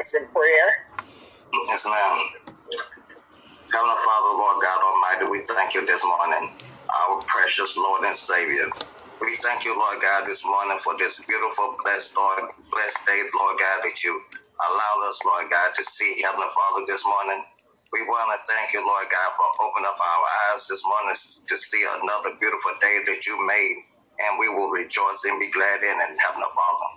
[0.00, 0.68] us in prayer.
[1.68, 2.18] Yes, ma'am.
[3.72, 6.44] Heavenly Father, Lord God Almighty, we thank you this morning,
[6.88, 8.64] our precious Lord and Savior.
[9.20, 13.56] We thank you, Lord God, this morning for this beautiful, blessed, Lord, blessed day, Lord
[13.60, 14.12] God, that you
[14.64, 17.44] allowed us, Lord God, to see, Heavenly Father, this morning.
[17.92, 21.56] We want to thank you, Lord God, for opening up our eyes this morning to
[21.60, 23.76] see another beautiful day that you made,
[24.26, 26.90] and we will rejoice and be glad in it, Heavenly Father.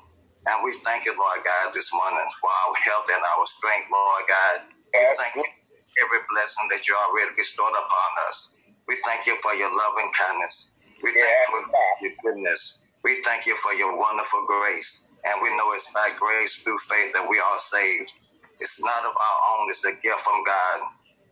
[0.44, 4.26] And we thank you, Lord God, this morning for our health and our strength, Lord
[4.28, 4.56] God.
[4.92, 8.52] We thank you for every blessing that you already bestowed upon us.
[8.92, 10.76] We thank you for your love and kindness.
[11.00, 12.84] We thank you for your goodness.
[13.08, 15.08] We thank you for your wonderful grace.
[15.24, 18.12] And we know it's by grace through faith that we are saved.
[18.60, 20.80] It's not of our own, it's a gift from God.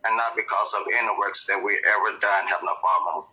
[0.08, 3.28] And not because of any works that we ever done, Heavenly Father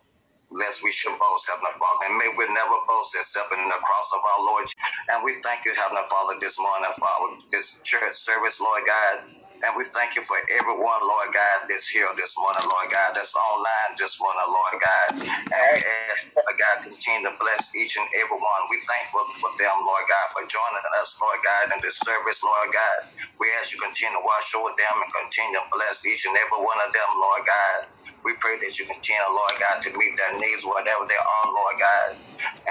[0.50, 2.02] lest we should boast, Heavenly Father.
[2.10, 4.66] And may we never boast except in the cross of our Lord.
[5.14, 9.16] And we thank you, Heavenly Father, this morning our, this church service, Lord God.
[9.60, 13.36] And we thank you for everyone, Lord God, that's here this morning, Lord God, that's
[13.36, 15.08] online this morning, Lord God.
[15.20, 18.62] And we ask, Lord God, continue to bless each and every one.
[18.72, 22.40] We thank you for them, Lord God, for joining us, Lord God, in this service,
[22.40, 22.98] Lord God.
[23.36, 26.60] We ask you continue to watch over them and continue to bless each and every
[26.64, 27.78] one of them, Lord God.
[28.24, 31.76] We pray that you continue, Lord God, to meet their needs, whatever they are, Lord
[31.80, 32.10] God.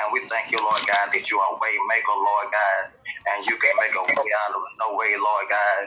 [0.02, 2.84] And we thank you, Lord God, that you are a way maker, Lord God,
[3.36, 5.84] and you can make a way out of no way, Lord God.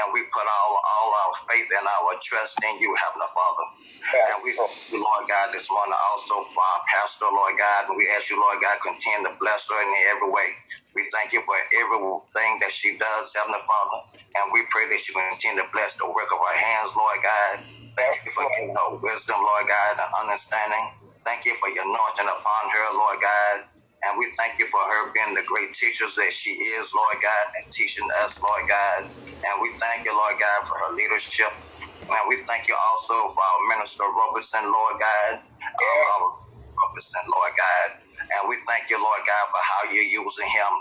[0.00, 3.66] And we put all, all our faith and our trust in you, Heavenly Father.
[4.14, 7.90] And we thank you, Lord God, this morning also for our pastor, Lord God.
[7.90, 10.48] And we ask you, Lord God, continue to bless her in every way.
[10.96, 14.00] We thank you for everything that she does, Heavenly Father.
[14.40, 17.54] And we pray that you continue to bless the work of her hands, Lord God.
[17.98, 20.86] Thank you for giving her wisdom, Lord God, and understanding.
[21.26, 23.56] Thank you for your anointing upon her, Lord God.
[24.10, 27.46] And we thank you for her being the great teachers that she is, Lord God,
[27.62, 29.00] and teaching us, Lord God.
[29.48, 31.52] And we thank you, Lord God, for her leadership.
[32.12, 35.32] And we thank you also for our minister, Roberson, Lord God.
[35.40, 36.20] Our
[36.82, 37.88] Roberson, Lord God.
[38.38, 40.72] And we thank you, Lord God, for how you're using him.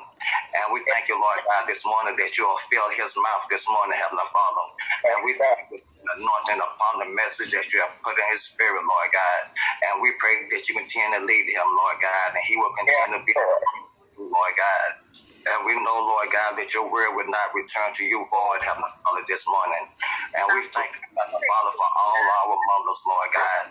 [0.61, 3.65] And we thank you, Lord God, this morning that you will fill his mouth this
[3.69, 4.65] morning, Heavenly Father.
[5.13, 8.27] And we thank you for the anointing upon the message that you have put in
[8.33, 9.41] his spirit, Lord God.
[9.89, 13.19] And we pray that you continue to lead him, Lord God, and he will continue
[13.19, 13.33] to be,
[14.19, 14.89] Lord God.
[15.43, 18.93] And we know, Lord God, that your word would not return to you void, Heavenly
[19.03, 19.85] Father, this morning.
[20.39, 23.63] And we thank you, Heavenly Father, for all our mothers, Lord God.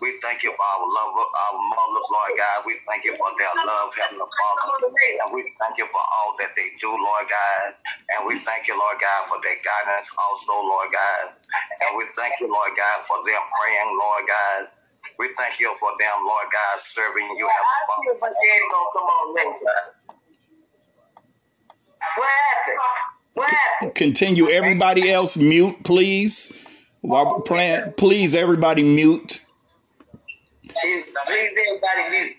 [0.00, 2.68] We thank you for our love, our mothers, Lord God.
[2.68, 4.76] We thank you for their love, Heavenly Father.
[5.24, 7.64] And we thank you for all that they do, Lord God.
[8.12, 11.40] And we thank you, Lord God, for their guidance also, Lord God.
[11.80, 14.60] And we thank you, Lord God, for them praying, Lord God.
[15.18, 18.02] We thank you for them, Lord God, serving you, Heavenly I Father.
[18.04, 19.26] see if my daddy gonna come on.
[22.16, 22.78] What happened?
[23.34, 23.94] What happened?
[23.94, 24.48] Continue.
[24.48, 26.52] Everybody else mute, please.
[27.00, 29.44] While we're playing, please, everybody mute.
[30.68, 32.36] Please, please everybody mute.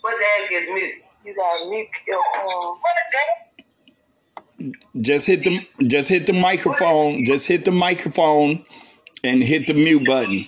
[0.00, 0.94] What the heck is mute?
[1.24, 2.44] You gotta mute your um.
[2.44, 2.80] What
[3.12, 4.72] the heck?
[5.00, 7.24] Just hit the just hit the microphone.
[7.24, 8.62] Just hit the microphone
[9.24, 10.44] and hit the mute button.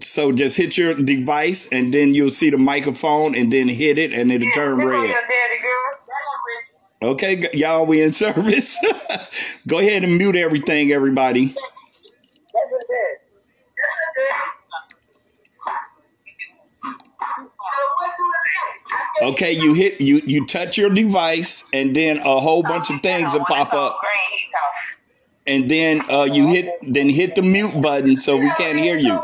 [0.00, 4.12] So just hit your device and then you'll see the microphone and then hit it
[4.12, 4.86] and it'll turn red.
[4.86, 7.12] your daddy girl.
[7.12, 8.78] Okay, y'all, we in service.
[9.66, 11.46] Go ahead and mute everything, everybody.
[11.46, 13.18] That's his dad.
[13.76, 14.52] That's his dad.
[19.22, 23.32] Okay, you hit you you touch your device and then a whole bunch of things
[23.32, 23.98] will pop up.
[25.46, 29.22] And then uh, you hit then hit the mute button so we can't hear you.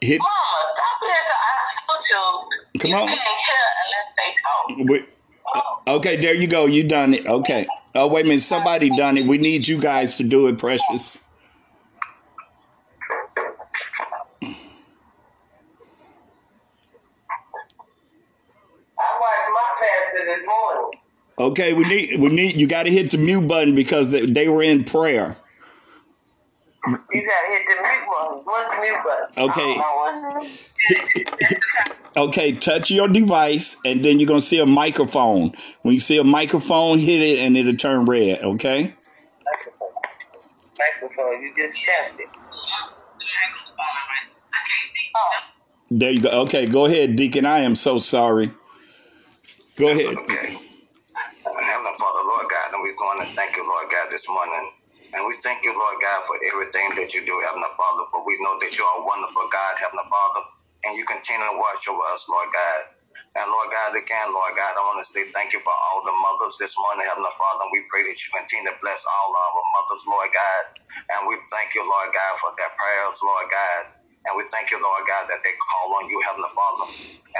[0.00, 0.30] Hit Mama,
[0.74, 1.10] stop it.
[1.32, 1.54] I
[1.88, 2.80] told you.
[2.80, 3.08] Come on.
[3.08, 4.88] can't hear unless they talk.
[4.90, 5.06] we-
[5.54, 6.66] uh, okay, there you go.
[6.66, 7.26] You done it.
[7.26, 7.66] Okay.
[7.94, 9.26] Oh wait a minute, somebody done it.
[9.26, 11.20] We need you guys to do it, precious.
[18.98, 21.00] I watched my pastor this morning.
[21.38, 24.48] Okay, we need we need you got to hit the mute button because they, they
[24.48, 25.36] were in prayer.
[26.86, 28.40] You gotta hit the mute button.
[28.44, 29.26] What's the mute button?
[29.50, 29.60] Okay.
[29.60, 30.24] I don't know what's
[32.16, 35.52] Okay, touch your device and then you're gonna see a microphone.
[35.82, 38.40] When you see a microphone, hit it and it'll turn red.
[38.40, 38.94] Okay.
[39.44, 39.92] microphone.
[40.78, 41.42] Microphone.
[41.42, 42.28] You just tapped it.
[42.32, 42.36] I
[44.54, 45.10] can't see.
[45.14, 45.42] Oh.
[45.90, 46.30] There you go.
[46.42, 47.44] Okay, go ahead, Deacon.
[47.44, 48.50] I am so sorry.
[49.76, 50.16] Go ahead.
[50.16, 50.65] okay.
[51.96, 54.66] Father, Lord God, and we want to thank you, Lord God, this morning.
[55.16, 58.36] And we thank you, Lord God, for everything that you do, Heavenly Father, for we
[58.44, 60.42] know that you are a wonderful God, Heavenly Father,
[60.88, 62.80] and you continue to watch over us, Lord God.
[63.40, 66.12] And Lord God, again, Lord God, I want to say thank you for all the
[66.12, 67.64] mothers this morning, Heavenly Father.
[67.72, 70.62] We pray that you continue to bless all our mothers, Lord God.
[71.16, 73.82] And we thank you, Lord God, for their prayers, Lord God.
[74.28, 76.88] And we thank you, Lord God, that they call on you, Heavenly Father.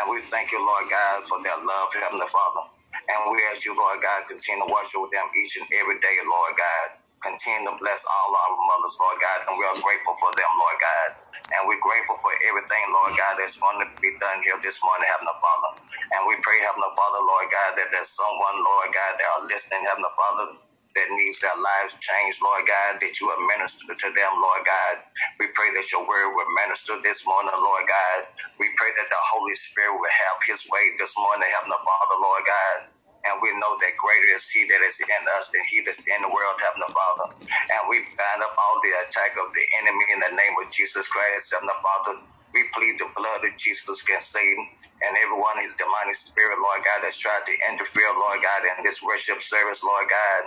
[0.00, 2.64] And we thank you, Lord God, for their love, Heavenly Father.
[2.94, 6.16] And we ask you, Lord God, continue to watch over them each and every day,
[6.26, 6.86] Lord God.
[7.24, 9.38] Continue to bless all our mothers, Lord God.
[9.50, 11.10] And we are grateful for them, Lord God.
[11.56, 15.06] And we're grateful for everything, Lord God, that's going to be done here this morning,
[15.10, 15.70] Heavenly Father.
[16.18, 19.84] And we pray, Heavenly Father, Lord God, that there's someone, Lord God, that are listening,
[19.86, 20.46] Heavenly Father,
[20.96, 24.94] that needs their lives changed, Lord God, that you will minister to them, Lord God.
[25.38, 28.18] We pray that your word will minister this morning, Lord God.
[28.58, 32.44] We pray that the Holy Spirit will have his way this morning, Heavenly Father, Lord
[32.48, 32.78] God.
[33.26, 36.22] And we know that greater is he that is in us than he that's in
[36.22, 37.26] the world, Heavenly Father.
[37.42, 41.10] And we bind up all the attack of the enemy in the name of Jesus
[41.10, 42.14] Christ, Heavenly Father.
[42.56, 44.64] We plead the blood of Jesus against Satan
[45.04, 49.04] and everyone his demonic spirit, Lord God, that's tried to interfere, Lord God, in this
[49.04, 50.42] worship service, Lord God.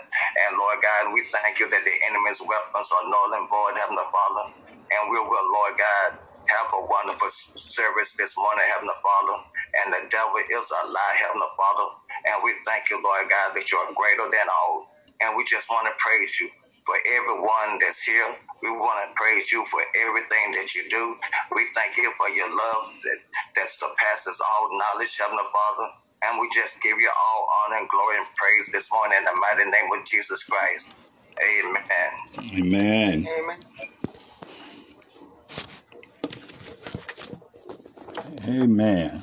[0.49, 4.09] And Lord God, we thank you that the enemy's weapons are null and void, Heavenly
[4.09, 4.45] Father.
[4.97, 6.09] And we will, Lord God,
[6.49, 9.37] have a wonderful service this morning, Heavenly Father.
[9.85, 11.87] And the devil is a lie, Heavenly Father.
[12.33, 14.89] And we thank you, Lord God, that you're greater than all.
[15.21, 16.49] And we just want to praise you
[16.89, 18.33] for everyone that's here.
[18.63, 21.15] We want to praise you for everything that you do.
[21.55, 23.19] We thank you for your love that,
[23.55, 25.87] that surpasses all knowledge, Heavenly Father.
[26.25, 29.35] And we just give you all honor and glory and praise this morning in the
[29.39, 30.93] mighty name of Jesus Christ.
[31.61, 31.85] Amen.
[32.57, 33.25] Amen.
[33.39, 33.55] Amen.
[38.47, 39.21] Amen.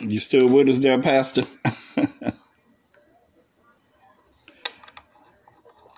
[0.00, 1.44] You still with us there, Pastor?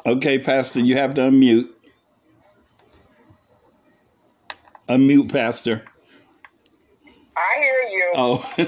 [0.06, 1.68] okay, Pastor, you have to unmute.
[4.88, 5.84] Unmute, Pastor.
[7.36, 8.12] I hear you.
[8.14, 8.54] Oh,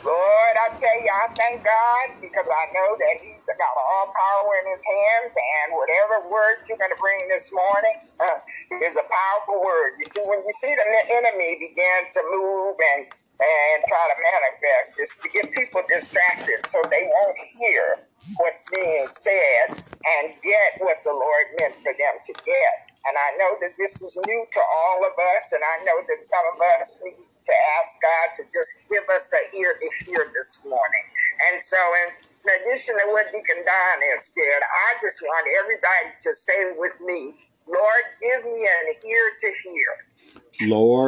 [0.00, 4.52] Lord, I tell you, I thank God because I know that He's got all power
[4.64, 8.40] in His hands, and whatever word you're going to bring this morning uh,
[8.86, 10.00] is a powerful word.
[10.00, 10.86] You see, when you see the
[11.20, 16.84] enemy begin to move and and try to manifest, is to get people distracted so
[16.92, 18.04] they won't hear
[18.36, 22.74] what's being said and get what the Lord meant for them to get.
[23.08, 26.20] And I know that this is new to all of us, and I know that
[26.20, 30.28] some of us need to ask God to just give us an ear to hear
[30.36, 31.04] this morning.
[31.48, 36.34] And so, in addition to what Deacon Don has said, I just want everybody to
[36.34, 39.88] say with me, Lord, give me an ear to hear.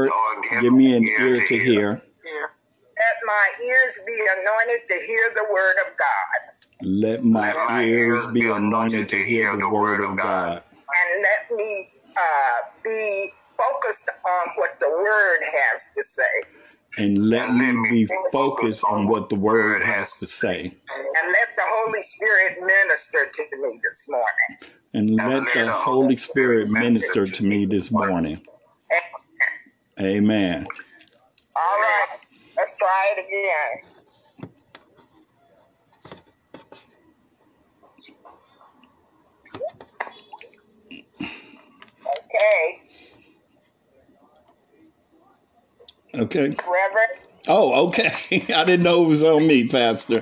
[0.09, 2.03] Lord, give me an ear to hear.
[2.33, 6.53] Let my ears be anointed to hear the word of God.
[6.83, 10.63] Let my ears be anointed to hear the word of God.
[10.75, 16.23] And let me uh, be focused on what the word has to say.
[16.99, 20.65] And let me be focused on what the word has to say.
[20.65, 24.75] And let the Holy Spirit minister to me this morning.
[24.95, 28.37] And let the Holy Spirit minister to me this morning.
[30.01, 30.67] Amen.
[31.55, 32.19] All right,
[32.63, 33.91] let's try it again.
[42.07, 42.83] Okay,
[46.15, 46.49] Okay.
[46.51, 47.29] Reverend.
[47.49, 48.11] Oh, okay.
[48.55, 50.21] I didn't know it was on me, Pastor.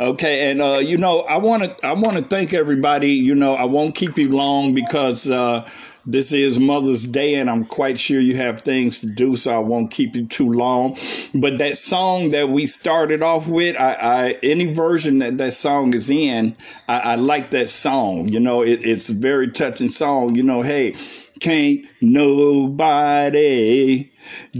[0.00, 3.12] Okay, and uh, you know, I want to I want to thank everybody.
[3.12, 5.68] You know, I won't keep you long because uh,
[6.08, 9.58] this is Mother's Day, and I'm quite sure you have things to do, so I
[9.58, 10.96] won't keep you too long.
[11.34, 15.92] But that song that we started off with, I, I any version that that song
[15.92, 16.56] is in,
[16.88, 18.28] I, I like that song.
[18.28, 20.34] You know, it, it's a very touching song.
[20.34, 20.94] You know, hey,
[21.40, 24.10] can't nobody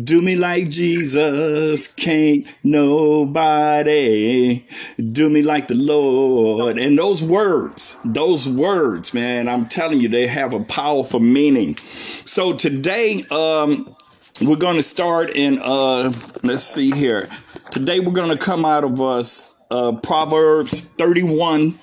[0.05, 1.89] do me like Jesus.
[1.89, 4.65] Can't nobody
[5.13, 6.79] do me like the Lord.
[6.79, 11.77] And those words, those words, man, I'm telling you, they have a powerful meaning.
[12.25, 13.95] So today, um,
[14.41, 17.29] we're going to start in, uh, let's see here.
[17.71, 21.79] Today, we're going to come out of us, uh, Proverbs 31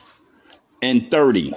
[0.81, 1.53] and 30.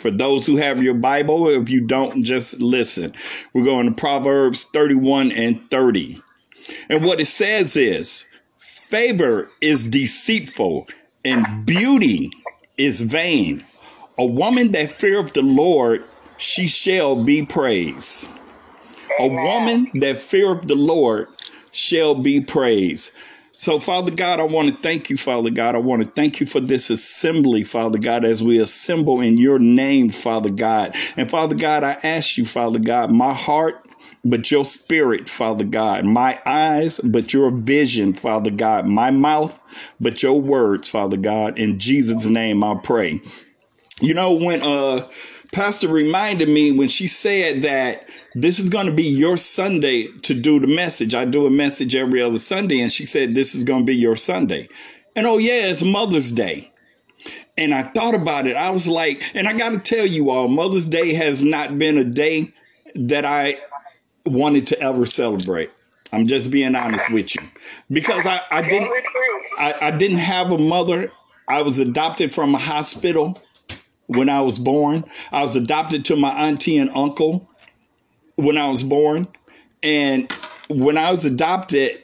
[0.00, 3.14] For those who have your Bible, if you don't, just listen.
[3.52, 6.18] We're going to Proverbs 31 and 30.
[6.88, 8.24] And what it says is
[8.58, 10.88] favor is deceitful
[11.22, 12.30] and beauty
[12.78, 13.66] is vain.
[14.16, 16.02] A woman that feareth the Lord,
[16.38, 18.26] she shall be praised.
[19.18, 21.28] A woman that feareth the Lord
[21.72, 23.12] shall be praised.
[23.60, 25.74] So, Father God, I want to thank you, Father God.
[25.74, 29.58] I want to thank you for this assembly, Father God, as we assemble in your
[29.58, 30.96] name, Father God.
[31.18, 33.86] And Father God, I ask you, Father God, my heart
[34.24, 36.06] but your spirit, Father God.
[36.06, 38.86] My eyes, but your vision, Father God.
[38.86, 39.60] My mouth,
[40.00, 41.58] but your words, Father God.
[41.58, 43.20] In Jesus' name I pray.
[44.00, 45.06] You know, when uh
[45.52, 50.34] Pastor reminded me when she said that this is going to be your Sunday to
[50.34, 51.14] do the message.
[51.14, 53.96] I do a message every other Sunday, and she said this is going to be
[53.96, 54.68] your Sunday.
[55.16, 56.72] And oh, yeah, it's Mother's Day.
[57.58, 58.56] And I thought about it.
[58.56, 61.98] I was like, and I got to tell you all, Mother's Day has not been
[61.98, 62.52] a day
[62.94, 63.56] that I
[64.26, 65.70] wanted to ever celebrate.
[66.12, 67.42] I'm just being honest with you
[67.90, 68.90] because I, I didn't
[69.58, 71.12] I, I didn't have a mother.
[71.46, 73.40] I was adopted from a hospital
[74.06, 75.04] when I was born.
[75.30, 77.48] I was adopted to my auntie and uncle
[78.42, 79.26] when I was born.
[79.82, 80.30] And
[80.68, 82.02] when I was adopted,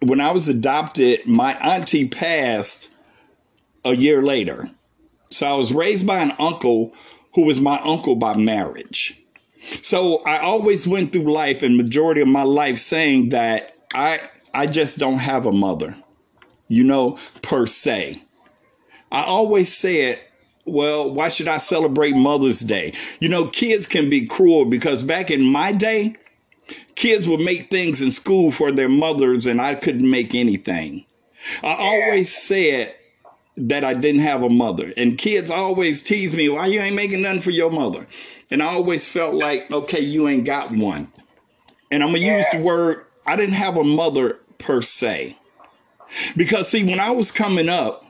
[0.00, 2.90] when I was adopted, my auntie passed
[3.84, 4.70] a year later.
[5.30, 6.94] So I was raised by an uncle
[7.34, 9.20] who was my uncle by marriage.
[9.82, 14.20] So I always went through life and majority of my life saying that I
[14.54, 15.94] I just don't have a mother,
[16.68, 18.22] you know, per se.
[19.12, 20.20] I always said,
[20.70, 22.92] well, why should I celebrate Mother's Day?
[23.20, 26.16] You know, kids can be cruel because back in my day,
[26.94, 31.04] kids would make things in school for their mothers and I couldn't make anything.
[31.62, 32.94] I always said
[33.56, 34.92] that I didn't have a mother.
[34.96, 38.06] And kids always tease me, why you ain't making nothing for your mother?
[38.50, 41.08] And I always felt like, okay, you ain't got one.
[41.90, 45.36] And I'm to use the word, I didn't have a mother per se.
[46.36, 48.04] Because, see, when I was coming up,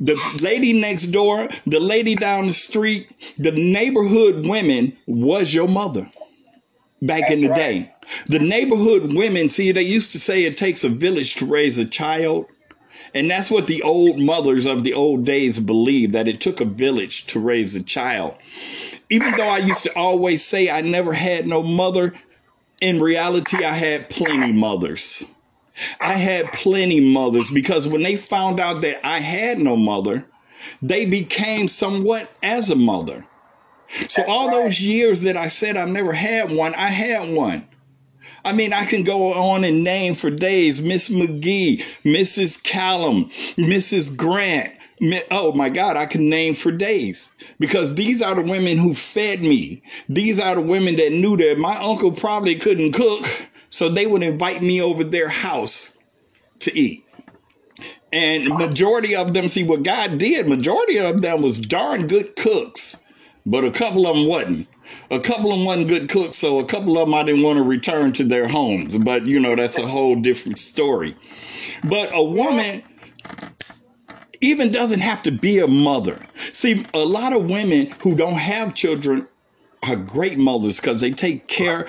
[0.00, 6.10] the lady next door, the lady down the street, the neighborhood women was your mother
[7.02, 7.56] back That's in the right.
[7.56, 7.94] day.
[8.26, 11.84] The neighborhood women, see, they used to say it takes a village to raise a
[11.84, 12.46] child.
[13.14, 16.64] And that's what the old mothers of the old days believed that it took a
[16.64, 18.34] village to raise a child.
[19.10, 22.14] Even though I used to always say I never had no mother,
[22.80, 25.24] in reality, I had plenty mothers.
[26.00, 30.26] I had plenty mothers because when they found out that I had no mother,
[30.82, 33.26] they became somewhat as a mother.
[34.08, 37.66] So all those years that I said I never had one, I had one.
[38.44, 42.62] I mean, I can go on and name for days Miss McGee, Mrs.
[42.62, 44.16] Callum, Mrs.
[44.16, 44.74] Grant.
[45.30, 49.40] Oh my God, I can name for days because these are the women who fed
[49.40, 49.82] me.
[50.08, 53.26] These are the women that knew that my uncle probably couldn't cook,
[53.70, 55.96] so they would invite me over their house
[56.60, 57.04] to eat.
[58.12, 63.00] And majority of them, see what God did, majority of them was darn good cooks,
[63.46, 64.68] but a couple of them wasn't.
[65.12, 67.58] A couple of them wasn't good cooks, so a couple of them I didn't want
[67.58, 68.98] to return to their homes.
[68.98, 71.16] But you know, that's a whole different story.
[71.84, 72.82] But a woman
[74.40, 76.18] even doesn't have to be a mother.
[76.52, 79.28] See, a lot of women who don't have children
[79.88, 81.86] are great mothers because they take care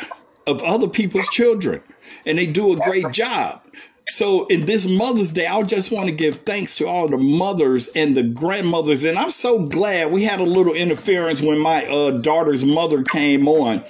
[0.52, 1.82] of other people's children
[2.26, 3.62] and they do a great job.
[4.10, 7.88] So in this Mother's Day, I just want to give thanks to all the mothers
[7.96, 9.06] and the grandmothers.
[9.06, 13.48] And I'm so glad we had a little interference when my uh, daughter's mother came
[13.48, 13.84] on.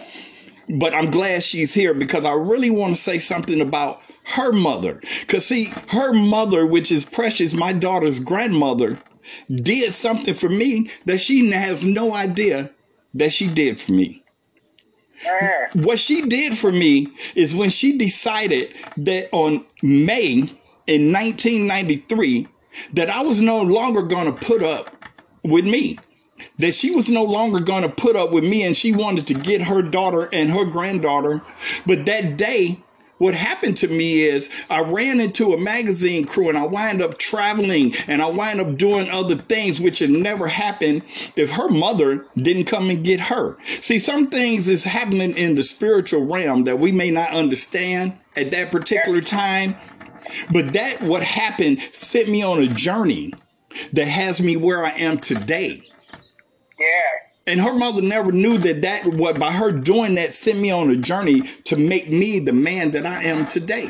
[0.69, 5.01] But I'm glad she's here because I really want to say something about her mother.
[5.21, 8.99] Because, see, her mother, which is Precious, my daughter's grandmother,
[9.49, 12.69] did something for me that she has no idea
[13.13, 14.20] that she did for me.
[15.73, 20.49] What she did for me is when she decided that on May
[20.87, 22.47] in 1993
[22.93, 24.95] that I was no longer going to put up
[25.43, 25.99] with me.
[26.57, 29.35] That she was no longer going to put up with me and she wanted to
[29.35, 31.41] get her daughter and her granddaughter.
[31.85, 32.79] But that day,
[33.21, 37.19] what happened to me is I ran into a magazine crew and I wind up
[37.19, 41.03] traveling and I wind up doing other things which had never happened
[41.37, 43.57] if her mother didn't come and get her.
[43.79, 48.49] See, some things is happening in the spiritual realm that we may not understand at
[48.51, 49.75] that particular time.
[50.51, 53.33] But that what happened sent me on a journey
[53.93, 55.83] that has me where I am today.
[56.79, 57.30] Yes.
[57.47, 60.89] And her mother never knew that that what by her doing that sent me on
[60.89, 63.89] a journey to make me the man that I am today.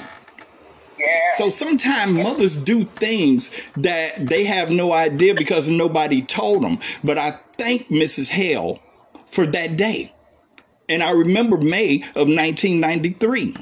[0.99, 1.19] Yeah.
[1.35, 6.79] So sometimes mothers do things that they have no idea because nobody told them.
[7.03, 8.29] But I thank Mrs.
[8.29, 8.81] Hale
[9.25, 10.13] for that day.
[10.87, 13.55] And I remember May of 1993.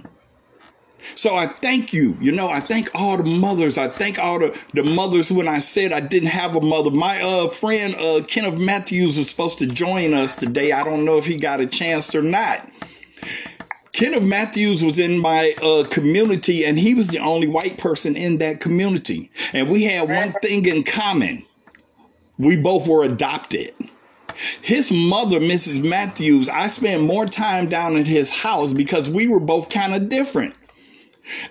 [1.15, 2.17] So I thank you.
[2.21, 3.77] You know, I thank all the mothers.
[3.77, 6.91] I thank all the, the mothers when I said I didn't have a mother.
[6.91, 10.71] My uh, friend uh, Kenneth Matthews was supposed to join us today.
[10.71, 12.69] I don't know if he got a chance or not.
[13.91, 18.37] Kenneth Matthews was in my uh, community, and he was the only white person in
[18.37, 19.29] that community.
[19.51, 21.45] And we had one thing in common
[22.37, 23.73] we both were adopted.
[24.61, 25.83] His mother, Mrs.
[25.83, 30.07] Matthews, I spent more time down at his house because we were both kind of
[30.07, 30.57] different.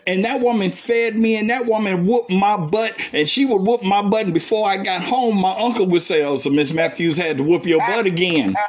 [0.07, 3.83] And that woman fed me, and that woman whooped my butt, and she would whoop
[3.83, 4.25] my butt.
[4.25, 7.45] And before I got home, my uncle would say, Oh, so Miss Matthews had to
[7.45, 8.55] whoop your butt again.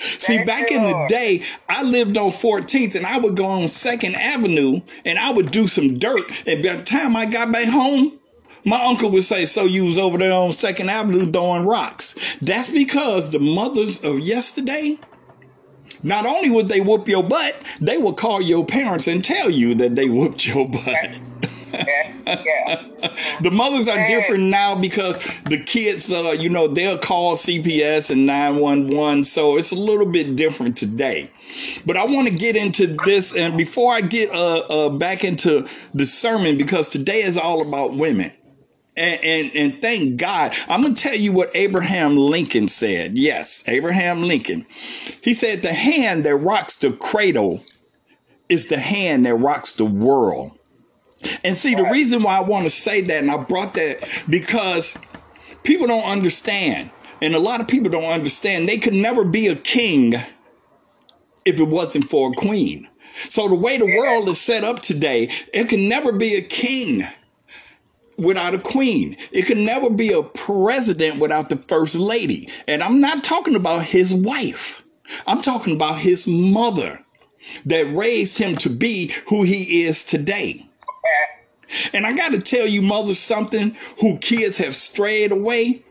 [0.00, 3.64] See, Thank back in the day, I lived on 14th and I would go on
[3.64, 6.24] 2nd Avenue and I would do some dirt.
[6.46, 8.18] And by the time I got back home,
[8.64, 12.14] my uncle would say, So you was over there on 2nd Avenue throwing rocks.
[12.40, 14.98] That's because the mothers of yesterday,
[16.02, 19.74] not only would they whoop your butt, they would call your parents and tell you
[19.76, 21.20] that they whooped your butt.
[21.72, 23.38] yes.
[23.42, 28.26] The mothers are different now because the kids, uh, you know, they'll call CPS and
[28.26, 29.24] 911.
[29.24, 31.30] So it's a little bit different today.
[31.86, 33.34] But I want to get into this.
[33.34, 37.94] And before I get uh, uh, back into the sermon, because today is all about
[37.94, 38.32] women.
[38.96, 40.52] And, and, and thank God.
[40.68, 43.16] I'm going to tell you what Abraham Lincoln said.
[43.16, 44.66] Yes, Abraham Lincoln.
[45.22, 47.64] He said, The hand that rocks the cradle
[48.48, 50.52] is the hand that rocks the world.
[51.44, 54.98] And see, the reason why I want to say that, and I brought that because
[55.62, 56.90] people don't understand,
[57.22, 60.14] and a lot of people don't understand, they could never be a king
[61.44, 62.88] if it wasn't for a queen.
[63.28, 67.04] So the way the world is set up today, it can never be a king
[68.20, 69.16] without a queen.
[69.32, 72.48] It can never be a president without the first lady.
[72.68, 74.82] And I'm not talking about his wife.
[75.26, 77.04] I'm talking about his mother
[77.66, 80.66] that raised him to be who he is today.
[81.92, 85.84] And I got to tell you, mother, something who kids have strayed away.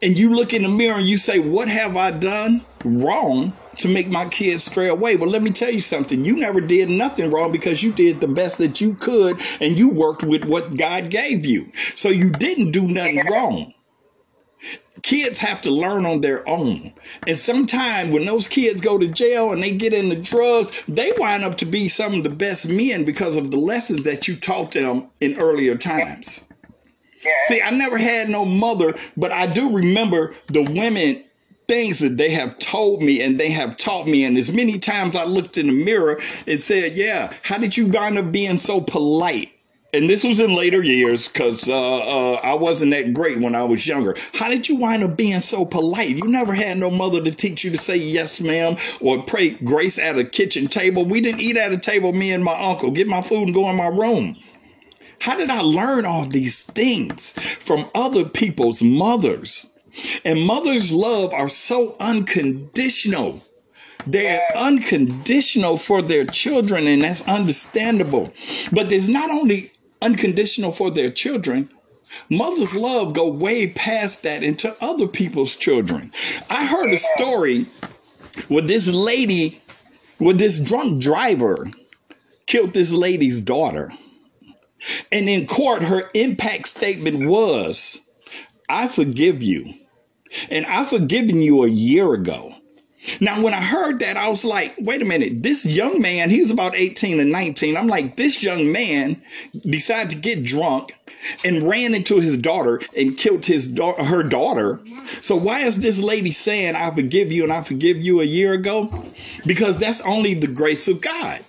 [0.00, 3.88] And you look in the mirror and you say, What have I done wrong to
[3.88, 5.16] make my kids stray away?
[5.16, 6.24] Well, let me tell you something.
[6.24, 9.88] You never did nothing wrong because you did the best that you could and you
[9.88, 11.70] worked with what God gave you.
[11.94, 13.74] So you didn't do nothing wrong.
[15.02, 16.92] Kids have to learn on their own.
[17.26, 21.44] And sometimes when those kids go to jail and they get into drugs, they wind
[21.44, 24.72] up to be some of the best men because of the lessons that you taught
[24.72, 26.46] them in earlier times.
[27.22, 27.48] Yes.
[27.48, 31.24] See, I never had no mother, but I do remember the women
[31.68, 34.24] things that they have told me and they have taught me.
[34.24, 37.86] And as many times I looked in the mirror and said, Yeah, how did you
[37.86, 39.50] wind up being so polite?
[39.94, 43.62] And this was in later years because uh, uh, I wasn't that great when I
[43.62, 44.16] was younger.
[44.32, 46.16] How did you wind up being so polite?
[46.16, 49.96] You never had no mother to teach you to say yes, ma'am, or pray grace
[49.96, 51.04] at a kitchen table.
[51.04, 52.90] We didn't eat at a table, me and my uncle.
[52.90, 54.36] Get my food and go in my room.
[55.20, 59.70] How did I learn all these things from other people's mothers?
[60.24, 63.42] And mothers' love are so unconditional.
[64.06, 68.32] They're unconditional for their children, and that's understandable.
[68.72, 71.70] But there's not only unconditional for their children,
[72.30, 76.12] mothers' love go way past that into other people's children.
[76.50, 77.66] I heard a story
[78.48, 79.60] where this lady,
[80.18, 81.66] where this drunk driver
[82.46, 83.92] killed this lady's daughter.
[85.10, 88.00] And in court, her impact statement was,
[88.68, 89.72] I forgive you.
[90.50, 92.54] And I've forgiven you a year ago.
[93.20, 96.40] Now, when I heard that, I was like, wait a minute, this young man, he
[96.40, 97.76] was about 18 and 19.
[97.76, 99.20] I'm like, this young man
[99.62, 100.94] decided to get drunk
[101.44, 104.80] and ran into his daughter and killed his da- her daughter.
[105.20, 108.54] So why is this lady saying, I forgive you and I forgive you a year
[108.54, 109.04] ago?
[109.44, 111.44] Because that's only the grace of God.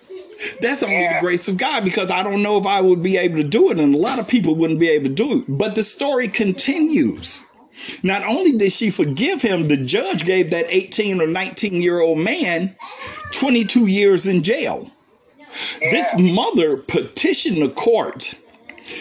[0.60, 1.14] That's only Yeah.
[1.18, 3.70] the grace of God because I don't know if I would be able to do
[3.70, 5.44] it, and a lot of people wouldn't be able to do it.
[5.48, 7.45] But the story continues.
[8.02, 12.18] Not only did she forgive him, the judge gave that 18 or 19 year old
[12.18, 12.76] man
[13.32, 14.90] 22 years in jail.
[15.80, 18.34] This mother petitioned the court.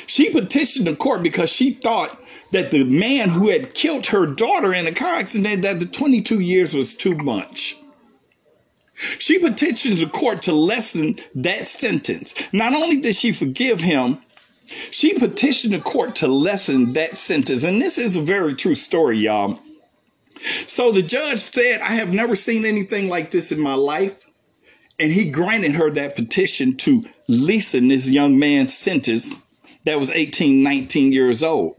[0.07, 4.73] She petitioned the court because she thought that the man who had killed her daughter
[4.73, 7.77] in a car accident that the 22 years was too much.
[8.95, 12.33] She petitioned the court to lessen that sentence.
[12.53, 14.19] Not only did she forgive him,
[14.91, 17.63] she petitioned the court to lessen that sentence.
[17.63, 19.59] And this is a very true story, y'all.
[20.67, 24.25] So the judge said, I have never seen anything like this in my life.
[24.99, 29.39] And he granted her that petition to lessen this young man's sentence
[29.83, 31.75] that was 18, 19 years old.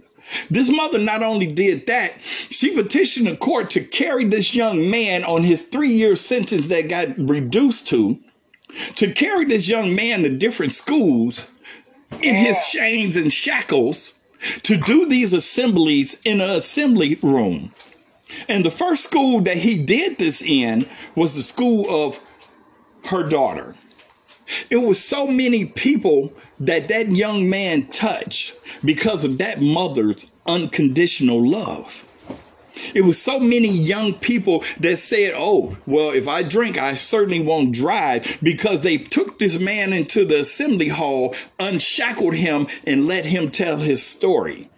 [0.50, 5.24] This mother not only did that, she petitioned the court to carry this young man
[5.24, 8.18] on his three year sentence that got reduced to,
[8.96, 11.48] to carry this young man to different schools
[12.20, 14.14] in his chains and shackles
[14.62, 17.72] to do these assemblies in an assembly room.
[18.48, 22.20] And the first school that he did this in was the school of
[23.06, 23.74] her daughter.
[24.70, 31.44] It was so many people that that young man touched because of that mother's unconditional
[31.44, 32.05] love.
[32.94, 37.40] It was so many young people that said, Oh, well, if I drink, I certainly
[37.40, 43.24] won't drive because they took this man into the assembly hall, unshackled him, and let
[43.24, 44.68] him tell his story.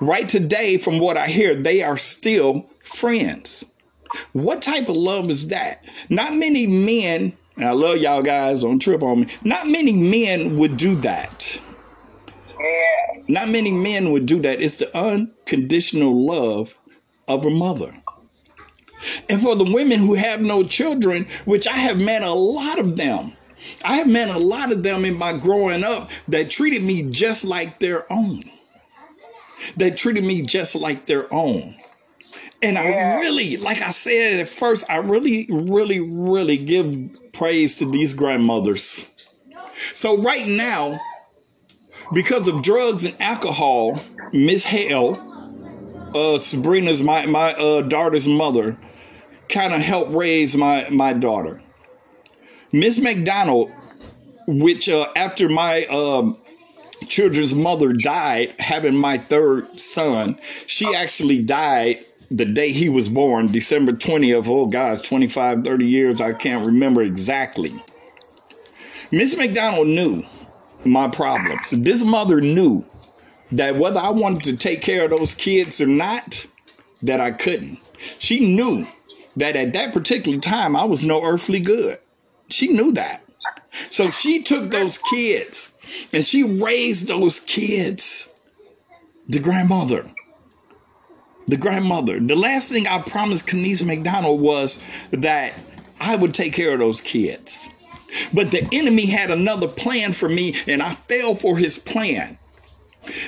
[0.00, 3.64] Right today, from what I hear, they are still friends.
[4.32, 5.84] What type of love is that?
[6.08, 9.26] Not many men, I love y'all guys, don't trip on me.
[9.42, 11.60] Not many men would do that.
[12.58, 13.28] Yes.
[13.28, 14.62] Not many men would do that.
[14.62, 16.78] It's the unconditional love
[17.28, 17.94] of a mother.
[19.28, 22.96] And for the women who have no children, which I have met a lot of
[22.96, 23.32] them,
[23.84, 27.44] I have met a lot of them in my growing up that treated me just
[27.44, 28.40] like their own.
[29.76, 31.74] They treated me just like their own.
[32.62, 37.90] And I really, like I said at first, I really, really, really give praise to
[37.90, 39.10] these grandmothers.
[39.92, 40.98] So right now,
[42.12, 44.00] because of drugs and alcohol,
[44.32, 45.14] Miss Hale,
[46.14, 48.78] uh, Sabrina's my my uh, daughter's mother,
[49.48, 51.60] kind of helped raise my my daughter.
[52.72, 53.70] Miss McDonald,
[54.46, 56.38] which uh, after my um,
[57.08, 63.46] children's mother died, having my third son, she actually died the day he was born,
[63.46, 64.48] December 20th.
[64.48, 67.70] Oh gosh, 25, 30 years, I can't remember exactly.
[69.12, 70.24] Miss McDonald knew
[70.84, 71.70] my problems.
[71.70, 72.84] This mother knew
[73.56, 76.44] that whether I wanted to take care of those kids or not,
[77.02, 77.78] that I couldn't.
[78.18, 78.86] She knew
[79.36, 81.98] that at that particular time I was no earthly good.
[82.48, 83.24] She knew that.
[83.90, 85.78] So she took those kids
[86.12, 88.28] and she raised those kids.
[89.28, 90.04] The grandmother.
[91.46, 92.20] The grandmother.
[92.20, 95.52] The last thing I promised Kenise McDonald was that
[96.00, 97.68] I would take care of those kids.
[98.32, 102.38] But the enemy had another plan for me, and I fell for his plan.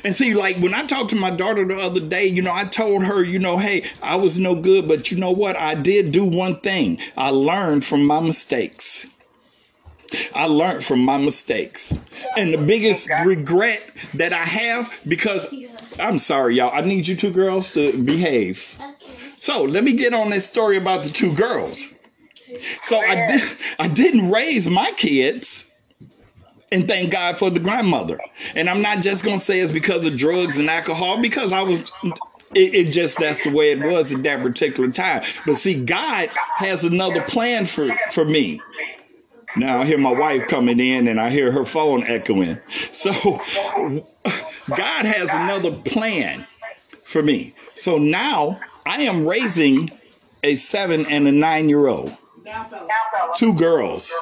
[0.05, 2.65] And see, like when I talked to my daughter the other day, you know, I
[2.65, 5.57] told her, you know, hey, I was no good, but you know what?
[5.57, 6.99] I did do one thing.
[7.17, 9.07] I learned from my mistakes.
[10.35, 11.99] I learned from my mistakes.
[12.37, 15.53] And the biggest regret that I have, because
[16.01, 18.79] I'm sorry, y'all, I need you two girls to behave.
[19.37, 21.93] So let me get on this story about the two girls.
[22.77, 23.43] So I did
[23.79, 25.71] I didn't raise my kids.
[26.73, 28.19] And thank God for the grandmother.
[28.55, 31.93] And I'm not just gonna say it's because of drugs and alcohol, because I was
[32.55, 35.23] it, it just that's the way it was at that particular time.
[35.45, 38.61] But see, God has another plan for, for me.
[39.57, 42.59] Now I hear my wife coming in and I hear her phone echoing.
[42.93, 43.13] So
[44.69, 46.47] God has another plan
[47.05, 47.55] for me.
[47.75, 49.91] So now I am raising
[50.43, 52.15] a seven and a nine year old.
[53.35, 54.13] Two girls.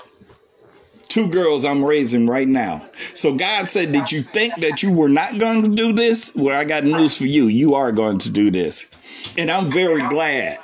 [1.15, 2.83] Two girls I'm raising right now.
[3.15, 6.35] So God said, Did you think that you were not going to do this?
[6.35, 7.47] Well, I got news for you.
[7.47, 8.89] You are going to do this.
[9.39, 10.59] And I'm very glad.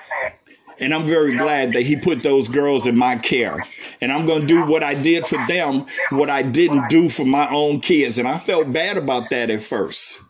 [0.81, 3.65] And I'm very glad that He put those girls in my care.
[4.01, 7.25] And I'm going to do what I did for them, what I didn't do for
[7.25, 8.19] my own kids.
[8.19, 10.21] And I felt bad about that at first.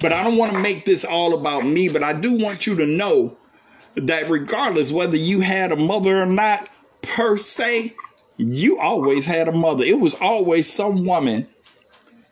[0.00, 2.74] But I don't want to make this all about me, but I do want you
[2.74, 3.36] to know
[3.94, 6.68] that regardless whether you had a mother or not,
[7.02, 7.94] per se,
[8.36, 9.84] you always had a mother.
[9.84, 11.46] It was always some woman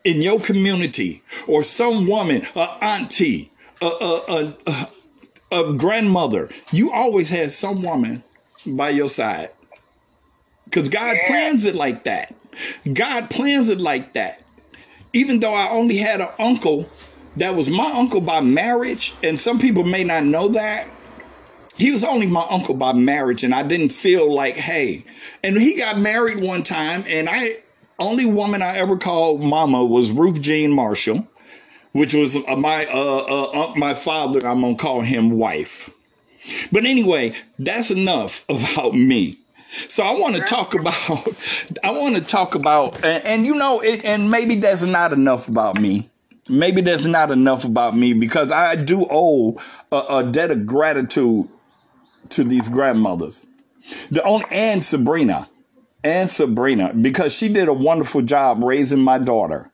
[0.04, 4.88] in your community or some woman, a auntie, a, a, a,
[5.52, 6.48] a, grandmother.
[6.72, 8.22] You always had some woman
[8.66, 9.50] by your side.
[10.64, 11.26] Because God Yeah.
[11.28, 12.34] plans it like that.
[12.92, 14.42] God plans it like that.
[15.12, 16.88] Even though I only had an uncle
[17.36, 20.88] that was my uncle by marriage, and some people may not know that,
[21.76, 25.04] he was only my uncle by marriage and i didn't feel like hey.
[25.42, 27.50] And he got married one time and i
[27.98, 31.26] only woman i ever called mama was ruth jean marshall
[31.92, 35.90] which was uh, my uh, uh, uh, my father i'm gonna call him wife.
[36.70, 39.38] But anyway that's enough about me.
[39.88, 40.94] So i want to talk about
[41.84, 45.48] i want to talk about and, and you know it, and maybe that's not enough
[45.48, 46.08] about me.
[46.48, 51.48] Maybe that's not enough about me because i do owe a, a debt of gratitude
[52.30, 53.46] to these grandmothers.
[54.10, 55.48] The only and Sabrina,
[56.04, 59.70] and Sabrina, because she did a wonderful job raising my daughter.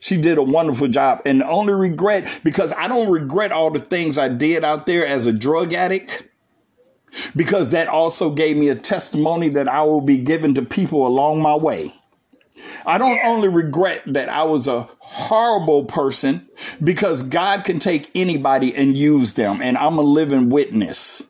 [0.00, 1.22] She did a wonderful job.
[1.24, 5.06] And the only regret, because I don't regret all the things I did out there
[5.06, 6.28] as a drug addict,
[7.36, 11.40] because that also gave me a testimony that I will be given to people along
[11.40, 11.94] my way.
[12.84, 16.48] I don't only regret that I was a horrible person
[16.82, 19.60] because God can take anybody and use them.
[19.62, 21.22] And I'm a living witness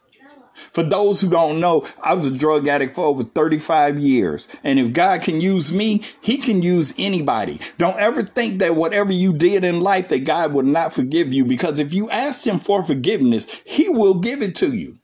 [0.72, 4.48] For those who don't know, I was a drug addict for over 35 years.
[4.64, 7.60] And if God can use me, he can use anybody.
[7.76, 11.44] Don't ever think that whatever you did in life that God would not forgive you
[11.44, 14.98] because if you ask him for forgiveness, he will give it to you.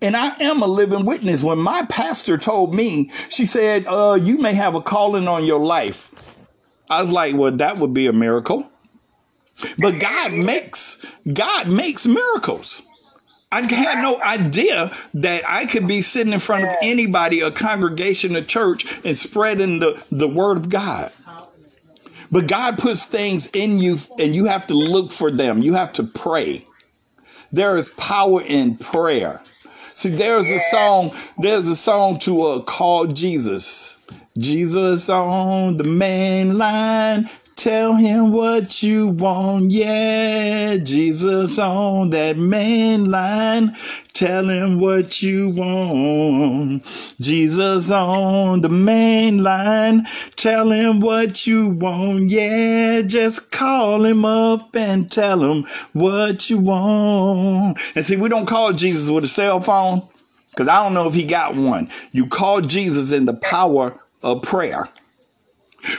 [0.00, 1.42] And I am a living witness.
[1.42, 5.60] When my pastor told me, she said, uh, you may have a calling on your
[5.60, 6.46] life.
[6.88, 8.70] I was like, well, that would be a miracle.
[9.76, 12.82] But God makes, God makes miracles.
[13.52, 18.36] I had no idea that I could be sitting in front of anybody, a congregation,
[18.36, 21.10] a church, and spreading the, the word of God.
[22.30, 25.62] But God puts things in you and you have to look for them.
[25.62, 26.64] You have to pray.
[27.50, 29.42] There is power in prayer.
[29.94, 33.98] See, there's a song, there's a song to uh, call Jesus.
[34.38, 37.28] Jesus on the main line.
[37.60, 39.70] Tell him what you want.
[39.70, 43.76] Yeah, Jesus on that main line.
[44.14, 46.82] Tell him what you want.
[47.20, 50.06] Jesus on the main line.
[50.36, 52.30] Tell him what you want.
[52.30, 57.78] Yeah, just call him up and tell him what you want.
[57.94, 60.08] And see, we don't call Jesus with a cell phone
[60.48, 61.90] because I don't know if he got one.
[62.12, 64.88] You call Jesus in the power of prayer.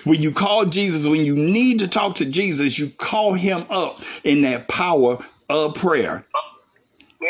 [0.04, 4.00] When you call Jesus, when you need to talk to Jesus, you call him up
[4.24, 5.18] in that power
[5.50, 6.26] of prayer.
[7.22, 7.30] Yeah.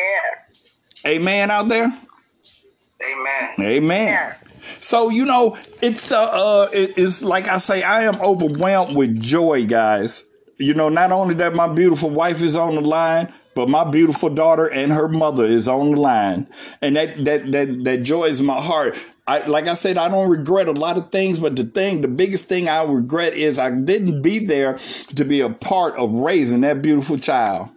[1.05, 1.85] Amen out there?
[1.85, 3.53] Amen.
[3.59, 4.07] Amen.
[4.07, 4.35] Yeah.
[4.79, 9.19] So, you know, it's uh, uh it- it's like I say, I am overwhelmed with
[9.21, 10.23] joy, guys.
[10.57, 14.29] You know, not only that my beautiful wife is on the line, but my beautiful
[14.29, 16.47] daughter and her mother is on the line.
[16.81, 18.97] And that that that that joy is my heart.
[19.27, 22.07] I like I said, I don't regret a lot of things, but the thing, the
[22.07, 24.77] biggest thing I regret is I didn't be there
[25.15, 27.69] to be a part of raising that beautiful child.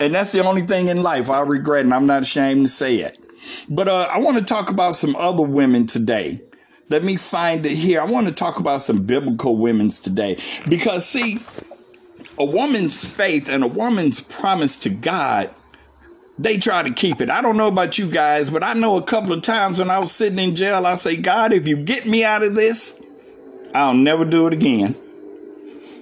[0.00, 2.96] And that's the only thing in life I regret, and I'm not ashamed to say
[2.96, 3.18] it.
[3.68, 6.40] But uh, I want to talk about some other women today.
[6.90, 8.00] Let me find it here.
[8.00, 10.38] I want to talk about some biblical women's today.
[10.68, 11.38] Because, see,
[12.38, 15.50] a woman's faith and a woman's promise to God,
[16.38, 17.30] they try to keep it.
[17.30, 19.98] I don't know about you guys, but I know a couple of times when I
[19.98, 23.00] was sitting in jail, I say, God, if you get me out of this,
[23.74, 24.96] I'll never do it again.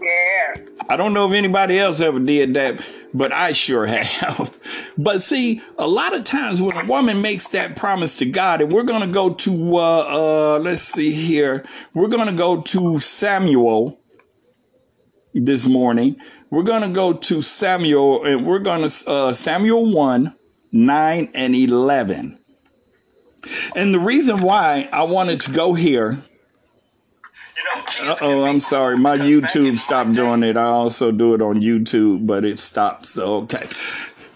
[0.00, 0.80] Yes.
[0.88, 4.58] I don't know if anybody else ever did that, but I sure have.
[4.98, 8.70] But see, a lot of times when a woman makes that promise to God, and
[8.70, 13.00] we're going to go to, uh, uh, let's see here, we're going to go to
[13.00, 13.98] Samuel
[15.44, 16.16] this morning.
[16.50, 20.34] We're going to go to Samuel, and we're going to, uh, Samuel 1,
[20.72, 22.38] 9, and 11.
[23.76, 26.18] And the reason why I wanted to go here
[28.00, 28.98] uh oh, I'm sorry.
[28.98, 30.56] My YouTube stopped doing it.
[30.56, 33.06] I also do it on YouTube, but it stopped.
[33.06, 33.66] So, okay.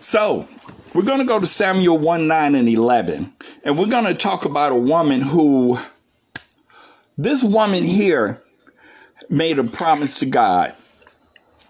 [0.00, 0.48] So,
[0.94, 3.32] we're going to go to Samuel 1 9 and 11.
[3.64, 5.78] And we're going to talk about a woman who,
[7.18, 8.42] this woman here
[9.28, 10.74] made a promise to God.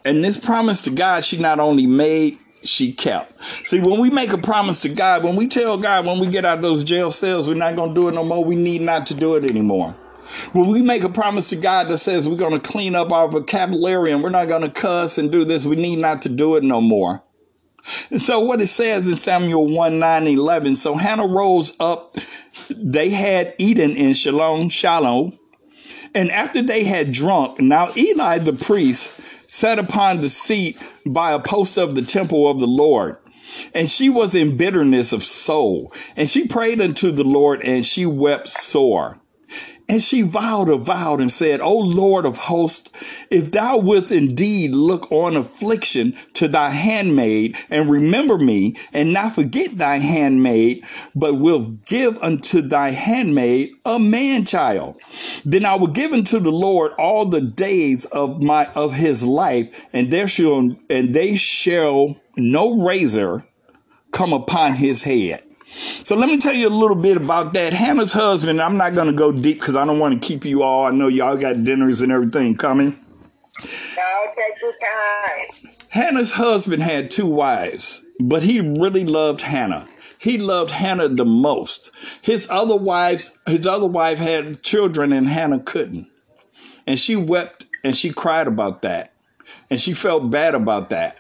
[0.05, 3.43] And this promise to God, she not only made, she kept.
[3.67, 6.45] See, when we make a promise to God, when we tell God when we get
[6.45, 8.83] out of those jail cells, we're not going to do it no more, we need
[8.83, 9.97] not to do it anymore.
[10.53, 13.29] When we make a promise to God that says we're going to clean up our
[13.29, 16.57] vocabulary and we're not going to cuss and do this, we need not to do
[16.57, 17.23] it no more.
[18.11, 22.17] And so what it says in Samuel 1, 9, 11, so Hannah rose up.
[22.71, 25.39] They had eaten in Shalom, Shalom.
[26.15, 29.19] And after they had drunk, now Eli the priest
[29.53, 33.17] sat upon the seat by a post of the temple of the Lord.
[33.75, 35.93] And she was in bitterness of soul.
[36.15, 39.19] And she prayed unto the Lord and she wept sore.
[39.90, 42.92] And she vowed a vow and said, O Lord of hosts,
[43.29, 49.35] if thou wilt indeed look on affliction to thy handmaid and remember me and not
[49.35, 50.85] forget thy handmaid,
[51.16, 54.96] but will give unto thy handmaid a man child,
[55.44, 59.88] then I will give unto the Lord all the days of my, of his life
[59.92, 63.44] and there shall, and they shall no razor
[64.12, 65.42] come upon his head.
[66.02, 67.72] So let me tell you a little bit about that.
[67.72, 70.62] Hannah's husband, I'm not going to go deep because I don't want to keep you
[70.62, 70.87] all.
[70.87, 72.98] I know y'all got dinners and everything coming.
[73.96, 75.74] No, take your time.
[75.90, 79.88] Hannah's husband had two wives, but he really loved Hannah.
[80.18, 81.90] He loved Hannah the most.
[82.20, 86.09] His other wives, his other wife had children and Hannah couldn't.
[86.87, 89.12] And she wept and she cried about that.
[89.70, 91.18] And she felt bad about that.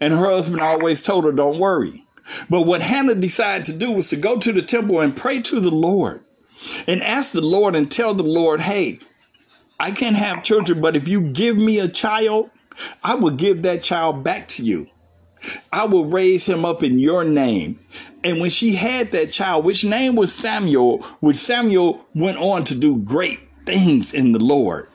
[0.00, 2.06] And her husband always told her, don't worry.
[2.50, 5.60] But what Hannah decided to do was to go to the temple and pray to
[5.60, 6.24] the Lord
[6.86, 9.00] and ask the Lord and tell the Lord, hey,
[9.80, 12.50] I can't have children, but if you give me a child,
[13.02, 14.88] I will give that child back to you.
[15.72, 17.78] I will raise him up in your name.
[18.24, 22.74] And when she had that child, which name was Samuel, which Samuel went on to
[22.74, 24.88] do great things in the Lord.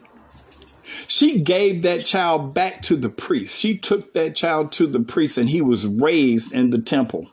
[1.13, 3.59] She gave that child back to the priest.
[3.59, 7.29] She took that child to the priest and he was raised in the temple.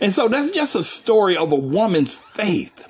[0.00, 2.86] And so that's just a story of a woman's faith,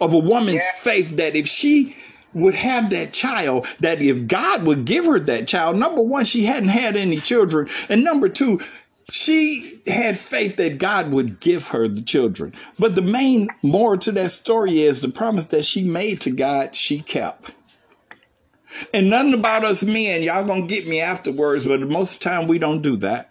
[0.00, 0.80] of a woman's yeah.
[0.80, 1.96] faith that if she
[2.32, 6.44] would have that child, that if God would give her that child, number one, she
[6.44, 7.68] hadn't had any children.
[7.88, 8.60] And number two,
[9.10, 12.54] she had faith that God would give her the children.
[12.78, 16.76] But the main more to that story is the promise that she made to God,
[16.76, 17.54] she kept.
[18.94, 22.46] And nothing about us men, y'all gonna get me afterwards, but most of the time
[22.46, 23.30] we don't do that.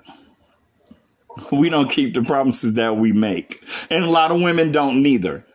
[1.51, 3.63] We don't keep the promises that we make.
[3.89, 5.45] And a lot of women don't neither.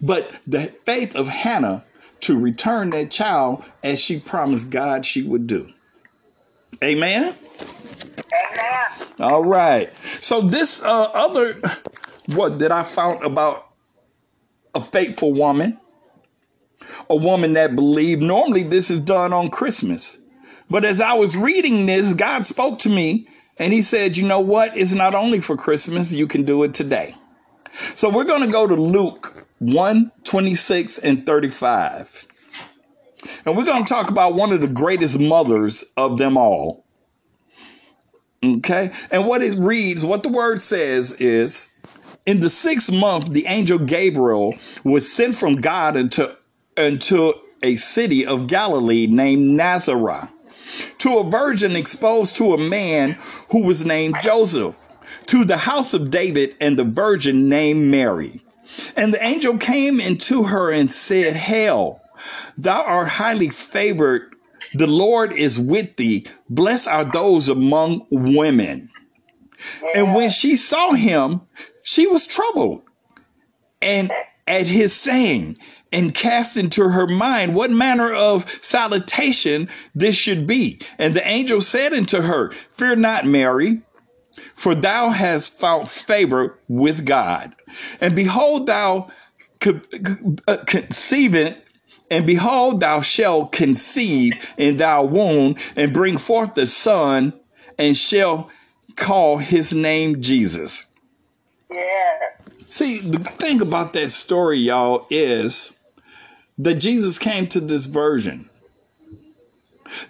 [0.00, 1.84] But the faith of Hannah
[2.20, 5.72] to return that child as she promised God she would do.
[6.82, 7.34] Amen?
[8.18, 9.08] Amen.
[9.18, 9.92] All right.
[10.20, 11.60] So this uh, other
[12.34, 13.66] what that I found about
[14.74, 15.78] a faithful woman,
[17.10, 18.22] a woman that believed.
[18.22, 20.16] Normally, this is done on Christmas,
[20.70, 24.40] but as I was reading this, God spoke to me and He said, "You know
[24.40, 24.76] what?
[24.76, 26.12] It's not only for Christmas.
[26.12, 27.14] You can do it today."
[27.94, 32.26] So we're going to go to Luke 1 26 and 35.
[33.44, 36.84] And we're going to talk about one of the greatest mothers of them all.
[38.42, 38.90] Okay.
[39.10, 41.70] And what it reads, what the word says is
[42.24, 46.36] in the sixth month, the angel Gabriel was sent from God into,
[46.80, 50.30] into a city of Galilee named Nazareth
[50.98, 53.14] to a virgin exposed to a man
[53.50, 54.76] who was named Joseph
[55.26, 58.40] to the house of David and the virgin named Mary.
[58.96, 62.00] And the angel came into her and said, Hail,
[62.56, 64.34] thou art highly favored.
[64.74, 66.26] The Lord is with thee.
[66.48, 68.90] Blessed are those among women.
[69.94, 71.42] And when she saw him,
[71.82, 72.82] she was troubled
[73.82, 74.10] and
[74.46, 75.58] at his saying
[75.92, 80.80] and cast into her mind what manner of salutation this should be.
[80.98, 83.82] And the angel said unto her, Fear not, Mary,
[84.54, 87.54] for thou hast found favor with God.
[88.00, 89.10] And behold, thou
[90.46, 91.54] uh, conceiving,
[92.10, 97.32] and behold, thou shalt conceive in thy womb and bring forth the son,
[97.78, 98.50] and shall
[98.96, 100.86] call his name Jesus.
[101.70, 102.58] Yes.
[102.66, 105.72] See, the thing about that story, y'all, is
[106.62, 108.48] that Jesus came to this virgin.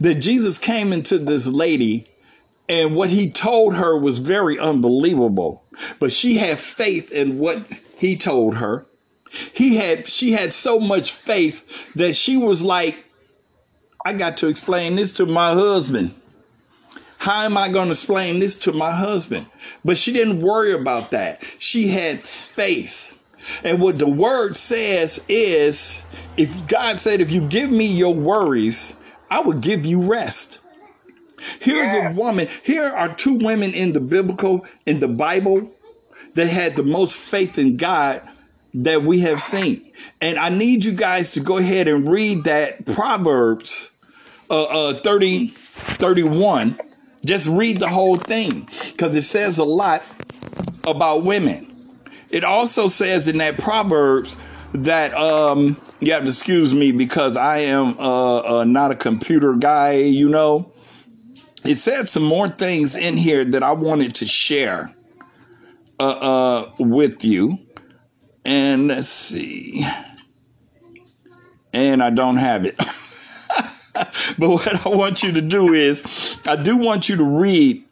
[0.00, 2.06] That Jesus came into this lady
[2.70, 5.64] and what he told her was very unbelievable.
[5.98, 7.60] But she had faith in what
[7.96, 8.86] he told her.
[9.52, 13.04] He had she had so much faith that she was like,
[14.04, 16.14] I got to explain this to my husband.
[17.18, 19.46] How am I going to explain this to my husband?
[19.84, 21.44] But she didn't worry about that.
[21.58, 23.09] She had faith.
[23.64, 26.04] And what the word says is
[26.36, 28.94] if God said, if you give me your worries,
[29.30, 30.58] I will give you rest.
[31.60, 32.18] Here's yes.
[32.18, 32.48] a woman.
[32.64, 35.58] Here are two women in the biblical, in the Bible,
[36.34, 38.22] that had the most faith in God
[38.74, 39.90] that we have seen.
[40.20, 43.90] And I need you guys to go ahead and read that Proverbs
[44.50, 46.78] uh, uh, 30, 31.
[47.24, 50.02] Just read the whole thing because it says a lot
[50.86, 51.69] about women.
[52.30, 54.36] It also says in that Proverbs
[54.72, 59.54] that um, you have to excuse me because I am uh, uh, not a computer
[59.54, 60.72] guy, you know
[61.64, 64.90] it said some more things in here that I wanted to share
[65.98, 67.58] uh, uh, with you.
[68.44, 69.86] And let's see.
[71.72, 72.76] And I don't have it.
[73.92, 77.84] but what I want you to do is, I do want you to read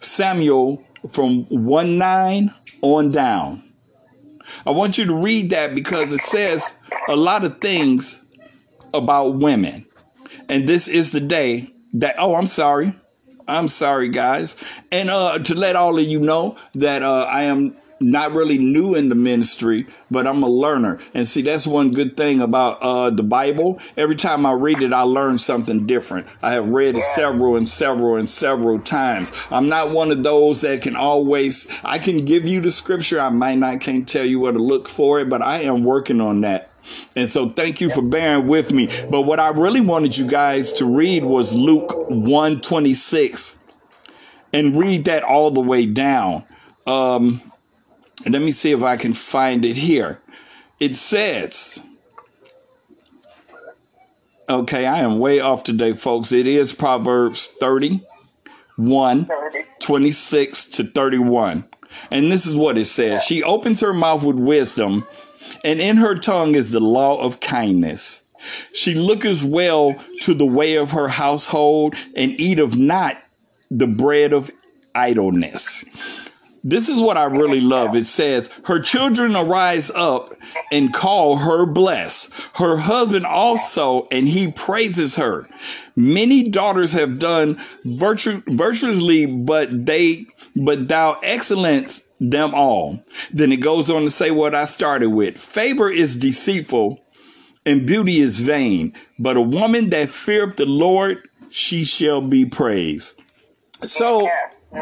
[0.00, 3.69] Samuel from 1 9 on down.
[4.66, 6.76] I want you to read that because it says
[7.08, 8.24] a lot of things
[8.92, 9.86] about women.
[10.48, 12.94] And this is the day that, oh, I'm sorry.
[13.46, 14.56] I'm sorry, guys.
[14.92, 18.94] And uh, to let all of you know that uh, I am not really new
[18.94, 20.98] in the ministry, but I'm a learner.
[21.12, 23.78] And see, that's one good thing about uh, the Bible.
[23.96, 26.26] Every time I read it, I learn something different.
[26.42, 29.32] I have read it several and several and several times.
[29.50, 33.20] I'm not one of those that can always, I can give you the scripture.
[33.20, 36.20] I might not can't tell you where to look for it, but I am working
[36.20, 36.70] on that.
[37.14, 38.88] And so thank you for bearing with me.
[39.10, 43.58] But what I really wanted you guys to read was Luke 126
[44.54, 46.44] and read that all the way down.
[46.86, 47.42] Um,
[48.28, 50.20] let me see if I can find it here.
[50.78, 51.80] It says,
[54.48, 56.32] okay, I am way off today, folks.
[56.32, 58.00] It is Proverbs 30,
[58.76, 59.28] 1
[59.80, 61.64] 26 to 31.
[62.10, 65.06] And this is what it says She opens her mouth with wisdom,
[65.64, 68.22] and in her tongue is the law of kindness.
[68.72, 73.16] She looketh well to the way of her household, and eateth not
[73.70, 74.50] the bread of
[74.94, 75.84] idleness.
[76.62, 77.96] This is what I really love.
[77.96, 80.34] It says, Her children arise up
[80.70, 82.30] and call her blessed.
[82.56, 85.48] Her husband also, and he praises her.
[85.96, 93.02] Many daughters have done virtu- virtuously, but they, but thou excellence them all.
[93.32, 95.38] Then it goes on to say what I started with.
[95.38, 97.02] Favor is deceitful
[97.64, 103.20] and beauty is vain, but a woman that feareth the Lord, she shall be praised.
[103.84, 104.74] So, Yes.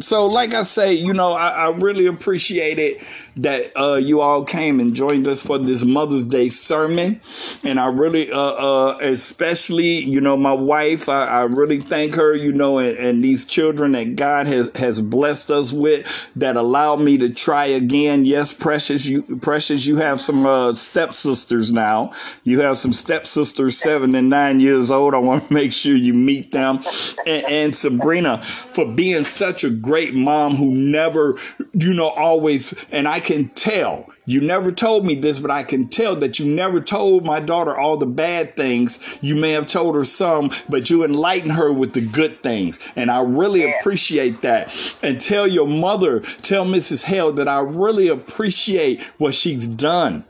[0.00, 3.02] So like I say, you know, I, I really appreciate it
[3.36, 7.20] that uh, you all came and joined us for this Mother's Day sermon,
[7.64, 12.34] and I really, uh, uh, especially, you know, my wife, I, I really thank her,
[12.34, 16.96] you know, and, and these children that God has has blessed us with that allow
[16.96, 18.24] me to try again.
[18.24, 22.12] Yes, precious, you precious, you have some uh, stepsisters now.
[22.44, 25.14] You have some stepsisters, seven and nine years old.
[25.14, 26.80] I want to make sure you meet them,
[27.26, 31.34] and, and Sabrina for being such a great mom who never,
[31.72, 34.06] you know, always, and I can tell.
[34.24, 37.76] You never told me this, but I can tell that you never told my daughter
[37.76, 39.00] all the bad things.
[39.20, 42.78] You may have told her some, but you enlighten her with the good things.
[42.94, 43.72] And I really Yeah.
[43.80, 44.72] appreciate that.
[45.02, 47.02] And tell your mother, tell Mrs.
[47.02, 50.22] Hale that I really appreciate what she's done.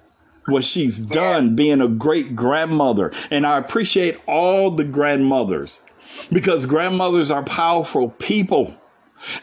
[0.46, 3.12] What she's done being a great grandmother.
[3.30, 5.82] And I appreciate all the grandmothers
[6.32, 8.74] because grandmothers are powerful people.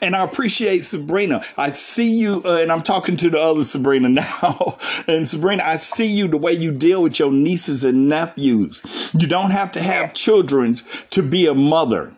[0.02, 1.44] And I appreciate Sabrina.
[1.58, 4.78] I see you, uh, and I'm talking to the other Sabrina now.
[5.08, 9.12] and Sabrina, I see you the way you deal with your nieces and nephews.
[9.18, 10.76] You don't have to have children
[11.12, 12.14] to be a mother.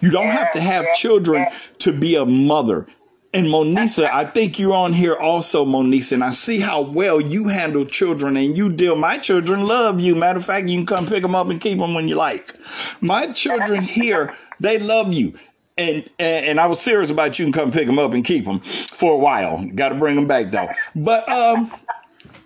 [0.00, 1.46] You don't have to have children
[1.78, 2.86] to be a mother.
[3.34, 7.48] And Monisa, I think you're on here also, Monisa, and I see how well you
[7.48, 8.94] handle children and you deal.
[8.94, 10.14] My children love you.
[10.14, 12.54] Matter of fact, you can come pick them up and keep them when you like.
[13.00, 15.32] My children here, they love you.
[15.78, 18.60] And, and I was serious about you can come pick them up and keep them
[18.60, 19.64] for a while.
[19.74, 20.68] Got to bring them back though.
[20.94, 21.72] But um,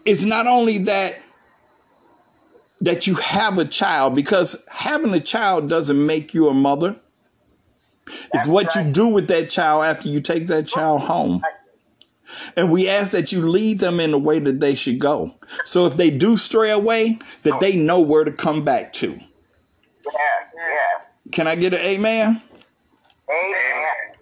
[0.05, 1.21] it's not only that
[2.81, 6.97] that you have a child because having a child doesn't make you a mother.
[8.07, 11.43] It's That's what you do with that child after you take that child home.
[12.57, 15.35] And we ask that you lead them in the way that they should go.
[15.65, 19.09] So if they do stray away, that they know where to come back to.
[20.13, 20.55] Yes.
[20.57, 21.29] Yes.
[21.33, 22.43] Can I get an amen?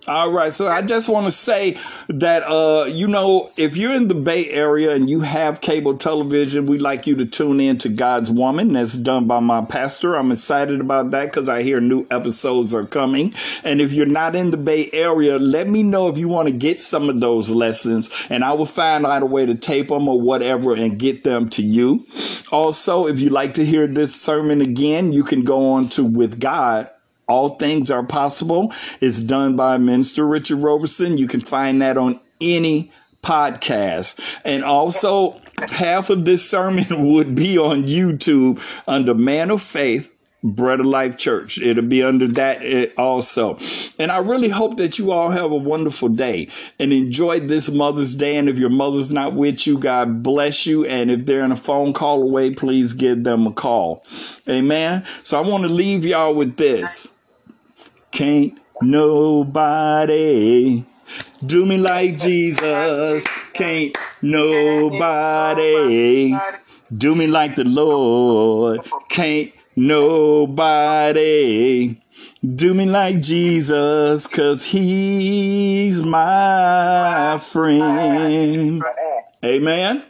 [0.07, 1.79] All right, so I just want to say
[2.09, 6.67] that uh, you know, if you're in the Bay Area and you have cable television,
[6.67, 8.75] we'd like you to tune in to God's Woman.
[8.75, 10.15] That's done by my pastor.
[10.15, 13.33] I'm excited about that because I hear new episodes are coming.
[13.63, 16.55] And if you're not in the Bay Area, let me know if you want to
[16.55, 20.07] get some of those lessons, and I will find out a way to tape them
[20.07, 22.07] or whatever and get them to you.
[22.53, 26.41] Also, if you'd like to hear this sermon again, you can go on to With
[26.41, 26.91] God
[27.27, 28.73] all Things Are Possible.
[29.01, 31.17] It's done by Minister Richard Roberson.
[31.19, 32.91] You can find that on any
[33.23, 34.19] podcast.
[34.45, 40.11] And also, half of this sermon would be on YouTube under Man of Faith.
[40.45, 41.59] Bread of Life Church.
[41.59, 43.57] It'll be under that uh, also.
[43.99, 46.49] And I really hope that you all have a wonderful day
[46.79, 48.37] and enjoy this Mother's Day.
[48.37, 50.85] And if your mother's not with you, God bless you.
[50.85, 54.05] And if they're in a phone call away, please give them a call.
[54.47, 55.07] Amen.
[55.23, 57.11] So I want to leave y'all with this.
[58.15, 60.85] Can't nobody
[61.45, 63.27] do me like Jesus.
[63.53, 66.33] Can't nobody
[66.97, 68.89] do me like the Lord.
[69.09, 71.21] Can't nobody
[72.55, 78.81] do me like Jesus, cause he's my friend.
[79.45, 79.45] Amen.
[79.45, 80.05] Amen.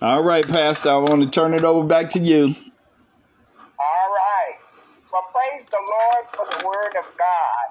[0.00, 2.54] All right, Pastor, I want to turn it over back to you.
[3.80, 4.56] All right.
[5.10, 7.66] Well, praise the Lord for the word of God.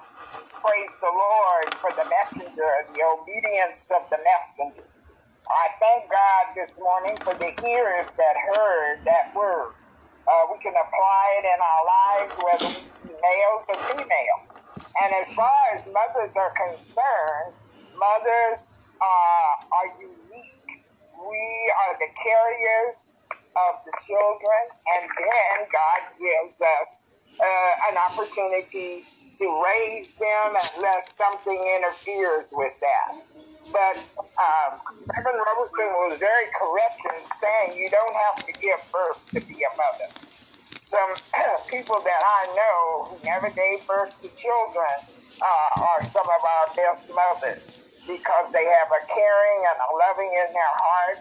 [1.00, 4.82] The Lord for the messenger, the obedience of the messenger.
[5.46, 9.74] I thank God this morning for the ears that heard that word.
[10.26, 14.50] Uh, we can apply it in our lives, whether we be males or females.
[15.00, 17.54] And as far as mothers are concerned,
[17.94, 20.68] mothers uh, are unique.
[21.14, 23.22] We are the carriers
[23.54, 24.62] of the children,
[24.98, 32.72] and then God gives us uh, an opportunity to raise them unless something interferes with
[32.80, 33.18] that.
[33.72, 33.96] But
[34.40, 34.80] um,
[35.14, 39.60] Reverend Roberson was very correct in saying you don't have to give birth to be
[39.60, 40.08] a mother.
[40.72, 41.12] some
[41.68, 44.94] people that I know who never gave birth to children
[45.42, 50.32] uh, are some of our best mothers because they have a caring and a loving
[50.32, 51.18] in their heart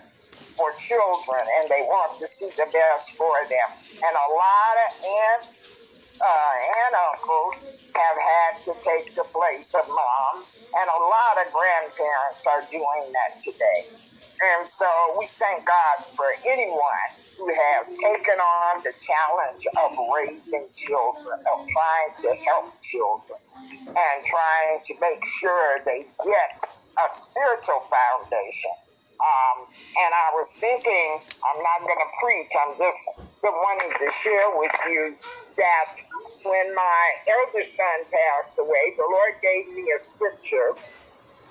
[0.56, 3.70] for children and they want to see the best for them.
[4.00, 5.67] And a lot of aunts
[6.88, 7.58] and uncles
[7.96, 10.34] have had to take the place of mom,
[10.80, 13.82] and a lot of grandparents are doing that today.
[14.56, 14.88] And so
[15.20, 21.60] we thank God for anyone who has taken on the challenge of raising children, of
[21.68, 23.40] trying to help children,
[23.84, 26.58] and trying to make sure they get
[27.04, 28.76] a spiritual foundation.
[29.20, 29.58] Um,
[30.06, 31.10] and I was thinking,
[31.44, 33.02] I'm not going to preach, I'm just
[33.44, 35.18] wanting to share with you
[35.58, 35.92] that
[36.44, 37.04] when my
[37.40, 40.74] eldest son passed away, the Lord gave me a scripture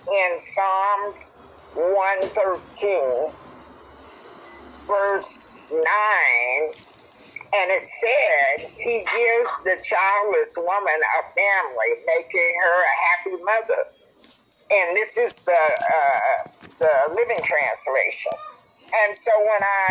[0.09, 3.33] in Psalms 113,
[4.87, 5.81] verse 9,
[7.55, 13.83] and it said, He gives the childless woman a family, making her a happy mother.
[14.71, 16.37] And this is the uh,
[16.81, 18.33] the Living Translation.
[19.05, 19.89] And so when I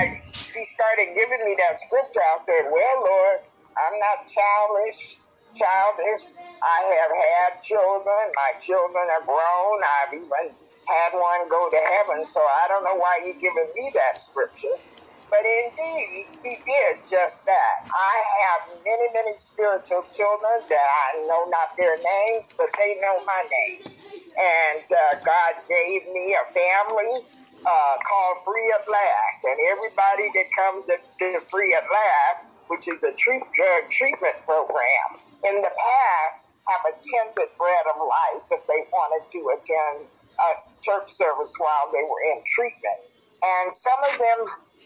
[0.54, 3.40] he started giving me that scripture, I said, "Well, Lord,
[3.78, 5.22] I'm not childish.
[5.56, 6.26] Childish.
[6.64, 8.24] I have had children.
[8.36, 9.78] My children are grown.
[9.84, 10.46] I've even
[10.88, 12.26] had one go to heaven.
[12.26, 14.78] So I don't know why you're giving me that scripture.
[15.32, 17.78] But indeed, he did just that.
[17.92, 18.16] I
[18.48, 23.44] have many, many spiritual children that I know not their names, but they know my
[23.44, 23.82] name.
[24.40, 27.14] And uh, God gave me a family
[27.68, 29.40] uh, called Free at Last.
[29.52, 34.36] And everybody that comes to, to Free at Last, which is a treat, drug treatment
[34.46, 40.52] program, in the past have attended Bread of Life if they wanted to attend a
[40.82, 43.00] church service while they were in treatment.
[43.44, 44.40] And some of them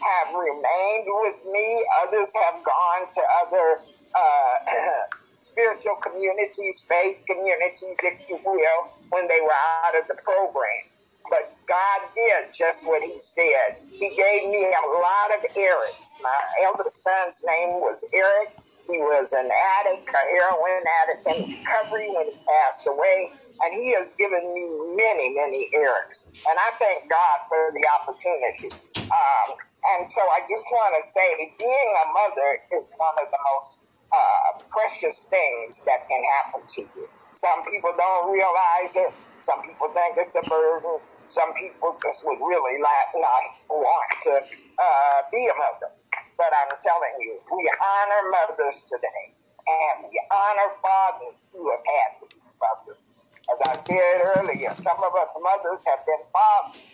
[0.03, 3.81] have remained with me, others have gone to other
[4.15, 4.55] uh,
[5.39, 10.83] spiritual communities, faith communities, if you will, when they were out of the program.
[11.29, 13.77] But God did just what He said.
[13.93, 16.17] He gave me a lot of Erics.
[16.23, 18.57] My eldest son's name was Eric.
[18.89, 23.33] He was an addict, a heroin addict in recovery when he passed away.
[23.61, 24.65] And he has given me
[24.97, 26.33] many, many Erics.
[26.49, 28.73] And I thank God for the opportunity.
[29.13, 29.49] Um,
[29.93, 33.87] and so I just want to say being a mother is one of the most
[34.11, 37.09] uh, precious things that can happen to you.
[37.33, 39.13] Some people don't realize it.
[39.39, 40.99] Some people think it's a burden.
[41.29, 44.35] Some people just would really like, not want to
[44.81, 45.93] uh, be a mother.
[46.37, 49.23] But I'm telling you, we honor mothers today,
[49.67, 52.11] and we honor fathers who have had
[52.57, 53.15] mothers.
[53.51, 56.93] As I said earlier, some of us mothers have been fathers,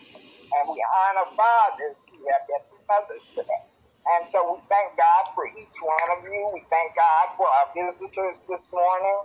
[0.60, 3.64] and we honor fathers who have been mothers today.
[4.18, 6.52] And so we thank God for each one of you.
[6.54, 9.20] We thank God for our visitors this morning.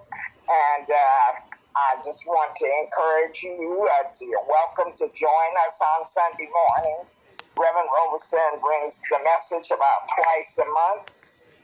[0.49, 1.29] And uh,
[1.77, 3.57] I just want to encourage you
[3.89, 7.25] uh, to you're welcome to join us on Sunday mornings.
[7.57, 11.05] Reverend Roberson brings the message about twice a month,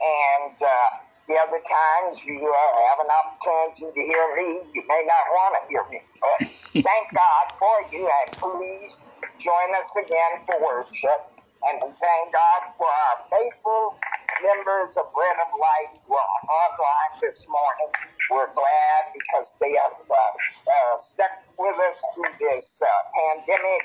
[0.01, 0.89] and uh,
[1.29, 4.49] the other times you uh, have an opportunity to hear me.
[4.75, 6.39] You may not want to hear me, but
[6.89, 11.36] thank God for you, and please join us again for worship.
[11.65, 13.97] And we thank God for our faithful
[14.45, 17.91] members of Bread of Life who are online this morning.
[18.31, 23.83] We're glad because they have uh, uh, stuck with us through this uh, pandemic,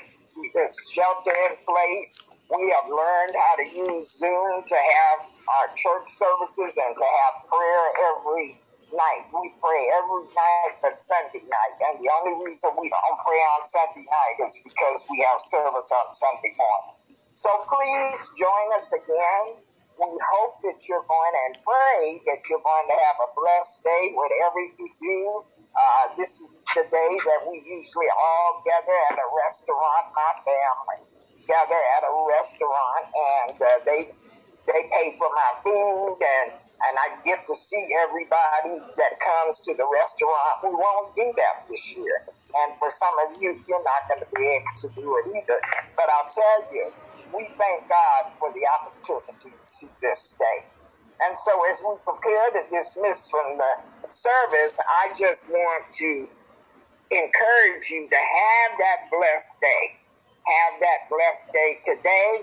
[0.52, 2.28] this shelter in place.
[2.52, 5.18] We have learned how to use Zoom to have
[5.48, 8.60] our church services and to have prayer every
[8.92, 9.24] night.
[9.32, 11.74] We pray every night but Sunday night.
[11.88, 15.88] And the only reason we don't pray on Sunday night is because we have service
[15.96, 17.01] on Sunday morning.
[17.42, 19.62] So please join us again
[20.10, 24.10] we hope that you're going and pray that you're going to have a blessed day,
[24.16, 25.20] whatever you do.
[25.72, 31.00] Uh, this is the day that we usually all gather at a restaurant, my family
[31.48, 34.00] gather at a restaurant, and uh, they
[34.68, 39.74] they pay for my food, and and I get to see everybody that comes to
[39.74, 40.62] the restaurant.
[40.62, 44.30] We won't do that this year, and for some of you, you're not going to
[44.34, 45.58] be able to do it either.
[45.96, 46.92] But I'll tell you,
[47.34, 50.66] we thank God for the opportunity to see this day.
[51.20, 53.72] And so, as we prepare to dismiss from the
[54.08, 56.28] service, I just want to
[57.10, 59.98] encourage you to have that blessed day.
[60.42, 62.42] Have that blessed day today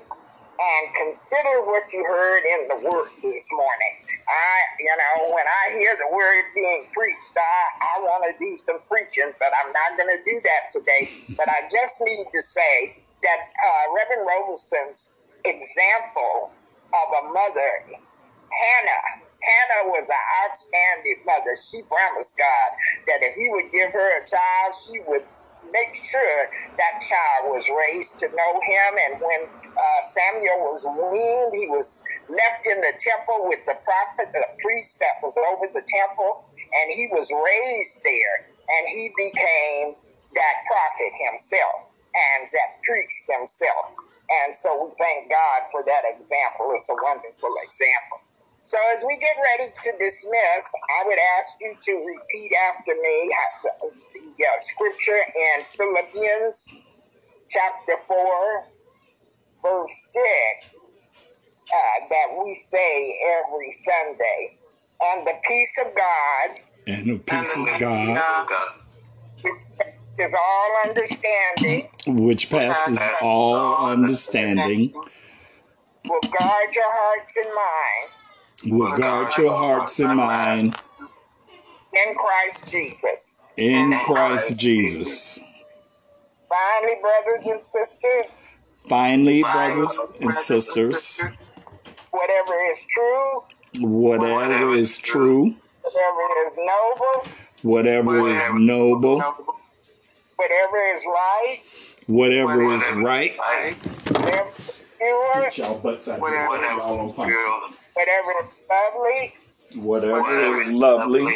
[0.60, 3.94] and consider what you heard in the word this morning.
[4.28, 8.56] I, you know, when I hear the word being preached, I, I want to do
[8.56, 11.10] some preaching, but I'm not going to do that today.
[11.36, 16.52] But I just need to say that uh, Reverend Roberson's example
[16.94, 18.00] of a mother
[18.52, 19.04] Hannah.
[19.40, 21.56] Hannah was an outstanding mother.
[21.56, 22.70] She promised God
[23.08, 25.24] that if He would give her a child, she would
[25.72, 26.42] make sure
[26.76, 28.92] that child was raised to know Him.
[29.08, 34.34] And when uh, Samuel was weaned, he was left in the temple with the prophet,
[34.34, 39.96] the priest that was over the temple, and he was raised there, and he became
[40.36, 43.94] that prophet himself and that priest himself.
[44.46, 46.72] And so we thank God for that example.
[46.74, 48.20] It's a wonderful example.
[48.64, 50.64] So as we get ready to dismiss,
[51.02, 53.34] I would ask you to repeat after me
[54.14, 56.76] the uh, scripture in Philippians
[57.50, 58.64] chapter 4,
[59.64, 60.16] verse
[60.62, 61.00] 6
[61.74, 64.58] uh, that we say every Sunday.
[65.02, 68.79] And the peace of God And the peace of God,
[70.20, 71.90] is all understanding.
[72.08, 78.38] Which passes uh, all understanding, will guard your hearts and minds.
[78.66, 80.76] Will guard your hearts and minds.
[81.94, 83.48] in Christ Jesus.
[83.58, 85.42] in Christ Jesus.
[86.50, 88.50] Finally, brothers and sisters,
[88.88, 91.22] Finally, brothers and sisters,
[92.10, 93.44] whatever is true,
[93.88, 97.28] whatever is true, whatever is noble,
[97.62, 99.22] whatever is noble,
[100.40, 101.58] whatever is right,
[102.08, 107.60] whatever is right, whatever is pure, y'all butts out Whatever here, y'all on is pure,
[107.94, 109.34] whatever is lovely,
[109.76, 111.34] whatever is lovely,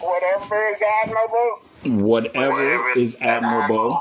[0.00, 4.00] whatever is admirable, whatever is admirable,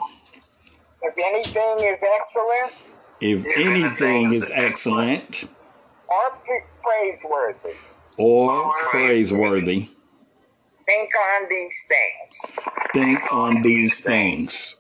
[1.04, 2.74] if anything is excellent.
[3.22, 5.46] If anything is excellent.
[6.10, 7.76] or pra- praiseworthy,
[8.18, 9.90] or praiseworthy,
[10.86, 12.60] think on these things.
[12.94, 14.76] think on these things.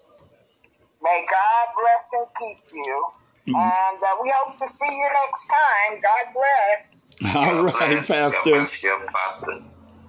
[1.01, 3.05] May God bless and keep you.
[3.47, 6.01] And uh, we hope to see you next time.
[6.01, 7.15] God bless.
[7.35, 8.09] All God right, bless.
[8.09, 8.49] God Pastor.
[8.51, 9.51] bless you, Pastor.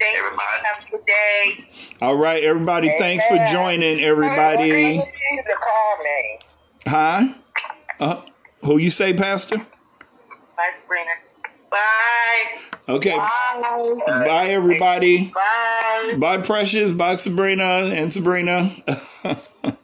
[0.00, 0.42] Thank Everybody.
[0.64, 1.52] Have a good day.
[2.00, 2.88] All right, everybody.
[2.98, 4.70] Thanks for joining, everybody.
[4.70, 6.38] gonna need you to call me.
[6.86, 7.34] Huh?
[7.98, 8.22] Uh,
[8.62, 9.58] who you say, Pastor?
[9.58, 11.10] Bye, Sabrina.
[11.76, 12.94] Bye.
[12.94, 13.16] Okay.
[13.16, 13.96] Bye.
[14.06, 15.26] Bye, everybody.
[15.34, 16.16] Bye.
[16.18, 16.92] Bye, Precious.
[16.92, 18.70] Bye, Sabrina and Sabrina.